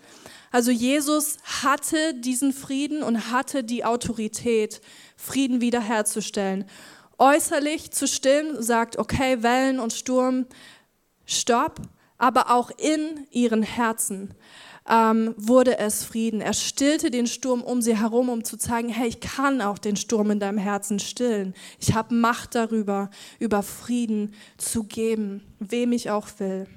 Also 0.49 0.71
Jesus 0.71 1.37
hatte 1.61 2.15
diesen 2.15 2.53
Frieden 2.53 3.03
und 3.03 3.29
hatte 3.31 3.63
die 3.63 3.85
Autorität, 3.85 4.81
Frieden 5.15 5.61
wiederherzustellen. 5.61 6.65
Äußerlich 7.17 7.91
zu 7.91 8.07
stillen, 8.07 8.61
sagt, 8.61 8.97
okay, 8.97 9.43
Wellen 9.43 9.79
und 9.79 9.93
Sturm, 9.93 10.45
stopp, 11.25 11.79
aber 12.17 12.51
auch 12.51 12.71
in 12.71 13.27
ihren 13.31 13.63
Herzen 13.63 14.33
ähm, 14.89 15.33
wurde 15.37 15.77
es 15.77 16.03
Frieden. 16.03 16.41
Er 16.41 16.53
stillte 16.53 17.11
den 17.11 17.27
Sturm 17.27 17.61
um 17.61 17.81
sie 17.81 17.97
herum, 17.97 18.29
um 18.29 18.43
zu 18.43 18.57
zeigen, 18.57 18.89
hey, 18.89 19.07
ich 19.07 19.19
kann 19.19 19.61
auch 19.61 19.77
den 19.77 19.95
Sturm 19.95 20.31
in 20.31 20.39
deinem 20.39 20.57
Herzen 20.57 20.99
stillen. 20.99 21.53
Ich 21.79 21.93
habe 21.93 22.13
Macht 22.15 22.55
darüber, 22.55 23.09
über 23.39 23.63
Frieden 23.63 24.33
zu 24.57 24.83
geben, 24.83 25.43
wem 25.59 25.91
ich 25.91 26.09
auch 26.09 26.27
will. 26.39 26.67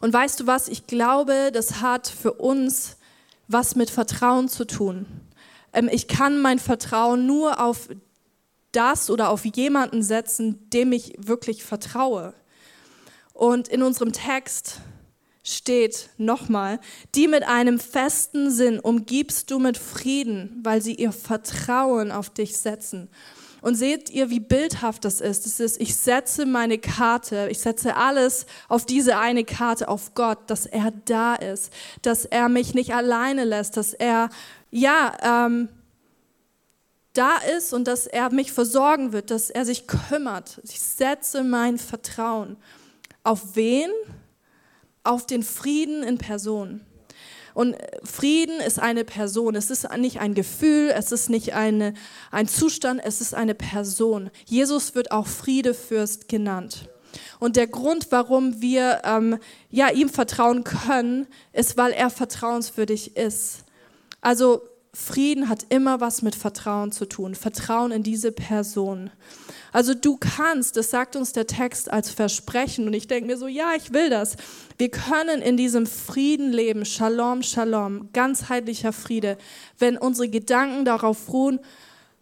Und 0.00 0.12
weißt 0.12 0.40
du 0.40 0.46
was, 0.46 0.68
ich 0.68 0.86
glaube, 0.86 1.50
das 1.52 1.80
hat 1.80 2.06
für 2.06 2.32
uns 2.32 2.96
was 3.48 3.74
mit 3.74 3.90
Vertrauen 3.90 4.48
zu 4.48 4.66
tun. 4.66 5.06
Ähm, 5.72 5.88
ich 5.90 6.06
kann 6.06 6.40
mein 6.40 6.58
Vertrauen 6.58 7.26
nur 7.26 7.60
auf 7.60 7.88
das 8.72 9.10
oder 9.10 9.30
auf 9.30 9.44
jemanden 9.44 10.02
setzen, 10.02 10.68
dem 10.70 10.92
ich 10.92 11.14
wirklich 11.18 11.64
vertraue. 11.64 12.34
Und 13.32 13.68
in 13.68 13.82
unserem 13.82 14.12
Text 14.12 14.80
steht 15.44 16.10
nochmal, 16.18 16.78
die 17.14 17.28
mit 17.28 17.42
einem 17.44 17.78
festen 17.78 18.50
Sinn 18.50 18.80
umgibst 18.80 19.50
du 19.50 19.58
mit 19.58 19.78
Frieden, 19.78 20.60
weil 20.62 20.82
sie 20.82 20.94
ihr 20.94 21.12
Vertrauen 21.12 22.10
auf 22.10 22.30
dich 22.30 22.58
setzen. 22.58 23.08
Und 23.60 23.74
seht 23.74 24.10
ihr, 24.10 24.30
wie 24.30 24.40
bildhaft 24.40 25.04
das 25.04 25.20
ist? 25.20 25.46
Es 25.46 25.58
ist, 25.58 25.80
ich 25.80 25.96
setze 25.96 26.46
meine 26.46 26.78
Karte, 26.78 27.48
ich 27.50 27.58
setze 27.58 27.96
alles 27.96 28.46
auf 28.68 28.86
diese 28.86 29.18
eine 29.18 29.44
Karte, 29.44 29.88
auf 29.88 30.14
Gott, 30.14 30.38
dass 30.46 30.66
er 30.66 30.92
da 31.06 31.34
ist, 31.34 31.72
dass 32.02 32.24
er 32.24 32.48
mich 32.48 32.74
nicht 32.74 32.94
alleine 32.94 33.44
lässt, 33.44 33.76
dass 33.76 33.94
er, 33.94 34.30
ja, 34.70 35.46
ähm, 35.46 35.68
da 37.18 37.36
ist 37.56 37.72
und 37.72 37.88
dass 37.88 38.06
er 38.06 38.32
mich 38.32 38.52
versorgen 38.52 39.12
wird, 39.12 39.30
dass 39.30 39.50
er 39.50 39.64
sich 39.64 39.86
kümmert. 39.86 40.60
Ich 40.62 40.80
setze 40.80 41.42
mein 41.42 41.78
Vertrauen. 41.78 42.56
Auf 43.24 43.56
wen? 43.56 43.90
Auf 45.02 45.26
den 45.26 45.42
Frieden 45.42 46.02
in 46.02 46.18
Person. 46.18 46.80
Und 47.54 47.76
Frieden 48.04 48.60
ist 48.60 48.78
eine 48.78 49.04
Person. 49.04 49.56
Es 49.56 49.70
ist 49.70 49.88
nicht 49.96 50.20
ein 50.20 50.34
Gefühl, 50.34 50.92
es 50.94 51.10
ist 51.10 51.28
nicht 51.28 51.54
eine, 51.54 51.94
ein 52.30 52.46
Zustand, 52.46 53.00
es 53.02 53.20
ist 53.20 53.34
eine 53.34 53.56
Person. 53.56 54.30
Jesus 54.44 54.94
wird 54.94 55.10
auch 55.10 55.26
Friedefürst 55.26 56.28
genannt. 56.28 56.88
Und 57.40 57.56
der 57.56 57.66
Grund, 57.66 58.08
warum 58.10 58.60
wir 58.60 59.02
ähm, 59.04 59.38
ja, 59.70 59.90
ihm 59.90 60.08
vertrauen 60.08 60.62
können, 60.62 61.26
ist, 61.52 61.76
weil 61.76 61.90
er 61.90 62.10
vertrauenswürdig 62.10 63.16
ist. 63.16 63.64
Also 64.20 64.62
Frieden 64.94 65.48
hat 65.48 65.66
immer 65.68 66.00
was 66.00 66.22
mit 66.22 66.34
Vertrauen 66.34 66.92
zu 66.92 67.06
tun. 67.06 67.34
Vertrauen 67.34 67.92
in 67.92 68.02
diese 68.02 68.32
Person. 68.32 69.10
Also 69.72 69.94
du 69.94 70.16
kannst, 70.16 70.76
das 70.76 70.90
sagt 70.90 71.14
uns 71.14 71.32
der 71.32 71.46
Text 71.46 71.90
als 71.90 72.10
Versprechen 72.10 72.86
und 72.86 72.94
ich 72.94 73.06
denke 73.06 73.26
mir 73.26 73.36
so, 73.36 73.46
ja, 73.46 73.72
ich 73.76 73.92
will 73.92 74.10
das. 74.10 74.36
Wir 74.78 74.90
können 74.90 75.42
in 75.42 75.56
diesem 75.56 75.86
Frieden 75.86 76.52
leben, 76.52 76.84
Shalom, 76.84 77.42
Shalom, 77.42 78.08
ganzheitlicher 78.12 78.92
Friede, 78.92 79.36
wenn 79.78 79.98
unsere 79.98 80.28
Gedanken 80.28 80.84
darauf 80.84 81.32
ruhen, 81.32 81.60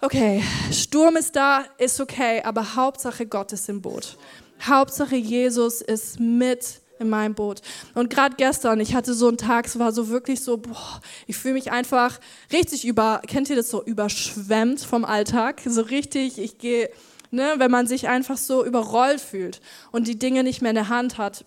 okay, 0.00 0.42
Sturm 0.72 1.16
ist 1.16 1.36
da, 1.36 1.64
ist 1.78 2.00
okay, 2.00 2.42
aber 2.42 2.74
Hauptsache 2.74 3.26
Gott 3.26 3.52
ist 3.52 3.68
im 3.68 3.80
Boot. 3.80 4.18
Hauptsache 4.60 5.16
Jesus 5.16 5.82
ist 5.82 6.18
mit 6.18 6.80
in 6.98 7.08
meinem 7.08 7.34
Boot. 7.34 7.62
Und 7.94 8.10
gerade 8.10 8.36
gestern, 8.36 8.80
ich 8.80 8.94
hatte 8.94 9.14
so 9.14 9.28
einen 9.28 9.38
Tag, 9.38 9.66
es 9.66 9.78
war 9.78 9.92
so 9.92 10.08
wirklich 10.08 10.42
so, 10.42 10.58
boah, 10.58 11.00
ich 11.26 11.36
fühle 11.36 11.54
mich 11.54 11.72
einfach 11.72 12.18
richtig 12.52 12.86
über, 12.86 13.22
kennt 13.26 13.50
ihr 13.50 13.56
das 13.56 13.70
so, 13.70 13.82
überschwemmt 13.84 14.80
vom 14.80 15.04
Alltag? 15.04 15.62
So 15.66 15.82
richtig, 15.82 16.38
ich 16.38 16.58
gehe, 16.58 16.90
ne, 17.30 17.54
wenn 17.58 17.70
man 17.70 17.86
sich 17.86 18.08
einfach 18.08 18.36
so 18.36 18.64
überrollt 18.64 19.20
fühlt 19.20 19.60
und 19.92 20.08
die 20.08 20.18
Dinge 20.18 20.42
nicht 20.42 20.62
mehr 20.62 20.70
in 20.70 20.76
der 20.76 20.88
Hand 20.88 21.18
hat. 21.18 21.44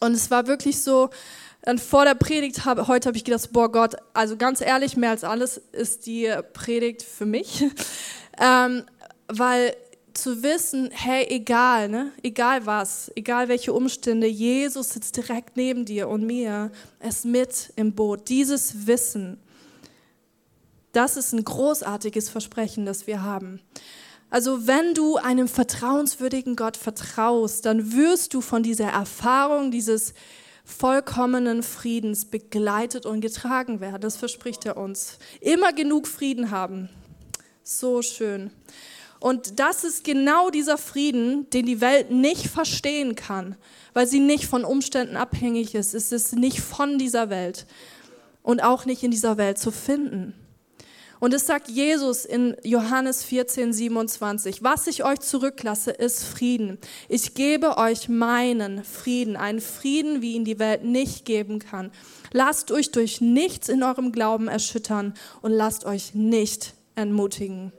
Und 0.00 0.12
es 0.12 0.30
war 0.30 0.46
wirklich 0.46 0.82
so, 0.82 1.10
dann 1.62 1.78
vor 1.78 2.04
der 2.04 2.14
Predigt, 2.14 2.64
hab, 2.64 2.88
heute 2.88 3.08
habe 3.08 3.16
ich 3.18 3.24
gedacht, 3.24 3.52
boah 3.52 3.70
Gott, 3.70 3.96
also 4.14 4.36
ganz 4.36 4.60
ehrlich, 4.60 4.96
mehr 4.96 5.10
als 5.10 5.24
alles 5.24 5.58
ist 5.72 6.06
die 6.06 6.32
Predigt 6.54 7.02
für 7.02 7.26
mich. 7.26 7.64
ähm, 8.40 8.84
weil 9.28 9.74
zu 10.14 10.42
wissen, 10.42 10.90
hey, 10.92 11.26
egal, 11.28 11.88
ne? 11.88 12.12
egal 12.22 12.66
was, 12.66 13.10
egal 13.16 13.48
welche 13.48 13.72
Umstände, 13.72 14.26
Jesus 14.26 14.90
sitzt 14.90 15.16
direkt 15.16 15.56
neben 15.56 15.84
dir 15.84 16.08
und 16.08 16.26
mir, 16.26 16.70
ist 17.00 17.24
mit 17.24 17.72
im 17.76 17.94
Boot. 17.94 18.28
Dieses 18.28 18.86
Wissen, 18.86 19.38
das 20.92 21.16
ist 21.16 21.32
ein 21.32 21.44
großartiges 21.44 22.28
Versprechen, 22.28 22.86
das 22.86 23.06
wir 23.06 23.22
haben. 23.22 23.60
Also 24.30 24.66
wenn 24.66 24.94
du 24.94 25.16
einem 25.16 25.48
vertrauenswürdigen 25.48 26.56
Gott 26.56 26.76
vertraust, 26.76 27.66
dann 27.66 27.92
wirst 27.92 28.32
du 28.34 28.40
von 28.40 28.62
dieser 28.62 28.88
Erfahrung, 28.88 29.70
dieses 29.70 30.14
vollkommenen 30.64 31.62
Friedens 31.62 32.24
begleitet 32.24 33.06
und 33.06 33.20
getragen 33.20 33.80
werden. 33.80 34.00
Das 34.00 34.16
verspricht 34.16 34.64
er 34.66 34.76
uns. 34.76 35.18
Immer 35.40 35.72
genug 35.72 36.06
Frieden 36.06 36.50
haben. 36.50 36.88
So 37.64 38.02
schön. 38.02 38.50
Und 39.20 39.60
das 39.60 39.84
ist 39.84 40.02
genau 40.02 40.48
dieser 40.48 40.78
Frieden, 40.78 41.48
den 41.50 41.66
die 41.66 41.82
Welt 41.82 42.10
nicht 42.10 42.46
verstehen 42.46 43.14
kann, 43.14 43.54
weil 43.92 44.06
sie 44.06 44.18
nicht 44.18 44.46
von 44.46 44.64
Umständen 44.64 45.16
abhängig 45.16 45.74
ist. 45.74 45.94
Es 45.94 46.10
ist 46.10 46.34
nicht 46.34 46.60
von 46.60 46.98
dieser 46.98 47.28
Welt 47.28 47.66
und 48.42 48.62
auch 48.62 48.86
nicht 48.86 49.02
in 49.02 49.10
dieser 49.10 49.36
Welt 49.36 49.58
zu 49.58 49.70
finden. 49.70 50.34
Und 51.20 51.34
es 51.34 51.46
sagt 51.46 51.68
Jesus 51.68 52.24
in 52.24 52.56
Johannes 52.64 53.22
14, 53.24 53.74
27, 53.74 54.62
was 54.62 54.86
ich 54.86 55.04
euch 55.04 55.20
zurücklasse, 55.20 55.90
ist 55.90 56.24
Frieden. 56.24 56.78
Ich 57.10 57.34
gebe 57.34 57.76
euch 57.76 58.08
meinen 58.08 58.82
Frieden, 58.84 59.36
einen 59.36 59.60
Frieden, 59.60 60.22
wie 60.22 60.32
ihn 60.32 60.46
die 60.46 60.58
Welt 60.58 60.82
nicht 60.82 61.26
geben 61.26 61.58
kann. 61.58 61.92
Lasst 62.32 62.72
euch 62.72 62.90
durch 62.90 63.20
nichts 63.20 63.68
in 63.68 63.82
eurem 63.82 64.12
Glauben 64.12 64.48
erschüttern 64.48 65.12
und 65.42 65.52
lasst 65.52 65.84
euch 65.84 66.14
nicht 66.14 66.72
entmutigen 66.94 67.70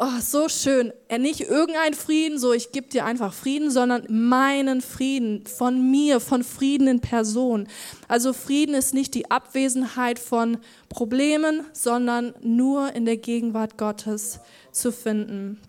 oh, 0.00 0.20
so 0.20 0.48
schön. 0.48 0.92
Er 1.08 1.18
nicht 1.18 1.40
irgendein 1.42 1.92
Frieden, 1.94 2.38
so 2.38 2.52
ich 2.52 2.72
gebe 2.72 2.88
dir 2.88 3.04
einfach 3.04 3.34
Frieden, 3.34 3.70
sondern 3.70 4.06
meinen 4.08 4.80
Frieden 4.80 5.44
von 5.46 5.90
mir, 5.90 6.20
von 6.20 6.42
Frieden 6.42 6.88
in 6.88 7.00
Person. 7.00 7.68
Also 8.08 8.32
Frieden 8.32 8.74
ist 8.74 8.94
nicht 8.94 9.14
die 9.14 9.30
Abwesenheit 9.30 10.18
von 10.18 10.58
Problemen, 10.88 11.66
sondern 11.72 12.34
nur 12.40 12.94
in 12.94 13.04
der 13.04 13.18
Gegenwart 13.18 13.76
Gottes 13.76 14.40
zu 14.72 14.90
finden. 14.90 15.60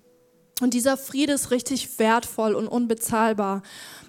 Und 0.62 0.74
dieser 0.76 0.96
Friede 0.96 1.34
ist 1.34 1.52
richtig 1.52 2.00
wertvoll 2.00 2.56
und 2.56 2.68
unbezahlbar. 2.68 3.64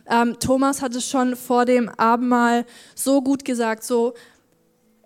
Ähm, 0.06 0.38
Thomas 0.38 0.82
hat 0.82 0.94
es 0.94 1.08
schon 1.08 1.34
vor 1.34 1.64
dem 1.64 1.88
Abendmahl 1.88 2.66
so 2.94 3.22
gut 3.22 3.44
gesagt, 3.44 3.82
so 3.82 4.14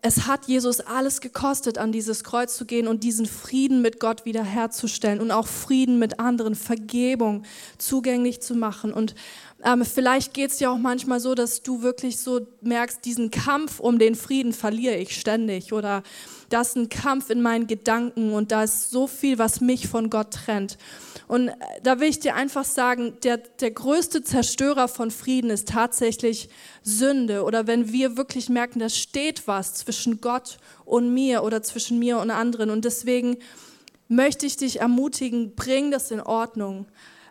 es 0.06 0.28
hat 0.28 0.46
Jesus 0.46 0.78
alles 0.78 1.20
gekostet, 1.20 1.78
an 1.78 1.90
dieses 1.90 2.22
Kreuz 2.22 2.56
zu 2.56 2.64
gehen 2.64 2.86
und 2.86 3.02
diesen 3.02 3.26
Frieden 3.26 3.82
mit 3.82 3.98
Gott 3.98 4.24
wiederherzustellen 4.24 5.20
und 5.20 5.32
auch 5.32 5.48
Frieden 5.48 5.98
mit 5.98 6.20
anderen, 6.20 6.54
Vergebung 6.54 7.42
zugänglich 7.76 8.40
zu 8.40 8.54
machen. 8.54 8.92
Und 8.92 9.16
ähm, 9.66 9.84
vielleicht 9.84 10.32
geht 10.32 10.52
es 10.52 10.58
dir 10.58 10.70
auch 10.70 10.78
manchmal 10.78 11.18
so, 11.18 11.34
dass 11.34 11.60
du 11.62 11.82
wirklich 11.82 12.18
so 12.18 12.46
merkst, 12.60 13.04
diesen 13.04 13.32
Kampf 13.32 13.80
um 13.80 13.98
den 13.98 14.14
Frieden 14.14 14.52
verliere 14.52 14.94
ich 14.94 15.18
ständig 15.18 15.72
oder 15.72 16.04
da 16.50 16.60
ist 16.60 16.76
ein 16.76 16.88
Kampf 16.88 17.30
in 17.30 17.42
meinen 17.42 17.66
Gedanken 17.66 18.32
und 18.32 18.52
da 18.52 18.62
ist 18.62 18.90
so 18.90 19.08
viel, 19.08 19.38
was 19.38 19.60
mich 19.60 19.88
von 19.88 20.08
Gott 20.08 20.30
trennt. 20.30 20.78
Und 21.26 21.48
äh, 21.48 21.54
da 21.82 21.98
will 21.98 22.08
ich 22.08 22.20
dir 22.20 22.36
einfach 22.36 22.64
sagen, 22.64 23.14
der, 23.24 23.38
der 23.38 23.72
größte 23.72 24.22
Zerstörer 24.22 24.86
von 24.86 25.10
Frieden 25.10 25.50
ist 25.50 25.68
tatsächlich 25.68 26.48
Sünde 26.84 27.42
oder 27.42 27.66
wenn 27.66 27.90
wir 27.90 28.16
wirklich 28.16 28.48
merken, 28.48 28.78
da 28.78 28.88
steht 28.88 29.48
was 29.48 29.74
zwischen 29.74 30.20
Gott 30.20 30.58
und 30.84 31.12
mir 31.12 31.42
oder 31.42 31.64
zwischen 31.64 31.98
mir 31.98 32.18
und 32.18 32.30
anderen. 32.30 32.70
Und 32.70 32.84
deswegen 32.84 33.38
möchte 34.06 34.46
ich 34.46 34.56
dich 34.56 34.80
ermutigen, 34.80 35.56
bring 35.56 35.90
das 35.90 36.12
in 36.12 36.20
Ordnung 36.20 36.86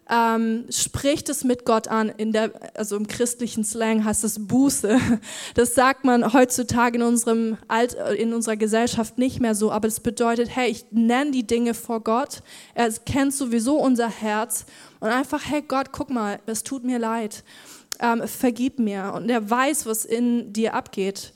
ähm, 0.09 0.65
spricht 0.69 1.29
es 1.29 1.43
mit 1.43 1.65
Gott 1.65 1.87
an. 1.87 2.09
In 2.09 2.31
der, 2.31 2.51
also 2.75 2.95
im 2.95 3.07
christlichen 3.07 3.63
Slang 3.63 4.05
heißt 4.05 4.23
es 4.23 4.47
Buße. 4.47 4.99
Das 5.55 5.73
sagt 5.73 6.03
man 6.03 6.33
heutzutage 6.33 6.97
in, 6.97 7.03
unserem 7.03 7.57
Alt, 7.67 7.95
in 8.17 8.33
unserer 8.33 8.57
Gesellschaft 8.57 9.17
nicht 9.17 9.39
mehr 9.39 9.55
so, 9.55 9.71
aber 9.71 9.87
es 9.87 9.99
bedeutet, 9.99 10.49
hey, 10.53 10.69
ich 10.69 10.85
nenne 10.91 11.31
die 11.31 11.47
Dinge 11.47 11.73
vor 11.73 12.01
Gott. 12.01 12.41
Er 12.73 12.91
kennt 12.91 13.33
sowieso 13.33 13.77
unser 13.77 14.09
Herz 14.09 14.65
und 14.99 15.09
einfach, 15.09 15.41
hey 15.45 15.61
Gott, 15.61 15.91
guck 15.91 16.09
mal, 16.09 16.39
es 16.45 16.63
tut 16.63 16.83
mir 16.83 16.99
leid. 16.99 17.43
Ähm, 17.99 18.27
vergib 18.27 18.79
mir. 18.79 19.13
Und 19.15 19.29
er 19.29 19.49
weiß, 19.49 19.85
was 19.85 20.05
in 20.05 20.51
dir 20.51 20.73
abgeht. 20.73 21.33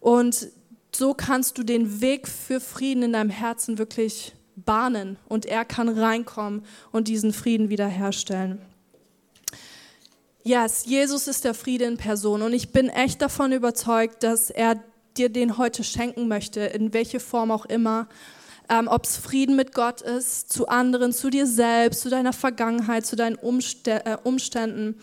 Und 0.00 0.48
so 0.94 1.14
kannst 1.14 1.56
du 1.58 1.62
den 1.62 2.00
Weg 2.00 2.26
für 2.26 2.60
Frieden 2.60 3.04
in 3.04 3.12
deinem 3.12 3.30
Herzen 3.30 3.78
wirklich 3.78 4.34
bahnen 4.64 5.18
und 5.28 5.46
er 5.46 5.64
kann 5.64 5.88
reinkommen 5.88 6.64
und 6.92 7.08
diesen 7.08 7.32
Frieden 7.32 7.68
wiederherstellen. 7.68 8.60
Yes, 10.42 10.84
Jesus 10.86 11.28
ist 11.28 11.44
der 11.44 11.54
Friede 11.54 11.84
in 11.84 11.98
Person 11.98 12.42
und 12.42 12.54
ich 12.54 12.72
bin 12.72 12.88
echt 12.88 13.20
davon 13.20 13.52
überzeugt, 13.52 14.22
dass 14.22 14.48
er 14.48 14.82
dir 15.16 15.28
den 15.28 15.58
heute 15.58 15.84
schenken 15.84 16.28
möchte, 16.28 16.60
in 16.60 16.94
welche 16.94 17.20
Form 17.20 17.50
auch 17.50 17.66
immer. 17.66 18.08
Ähm, 18.70 18.88
Ob 18.88 19.04
es 19.04 19.16
Frieden 19.16 19.56
mit 19.56 19.74
Gott 19.74 20.00
ist, 20.00 20.52
zu 20.52 20.68
anderen, 20.68 21.12
zu 21.12 21.28
dir 21.28 21.46
selbst, 21.46 22.02
zu 22.02 22.08
deiner 22.08 22.32
Vergangenheit, 22.32 23.04
zu 23.04 23.16
deinen 23.16 23.36
Umstä 23.36 24.06
äh, 24.06 24.16
Umständen. 24.22 25.00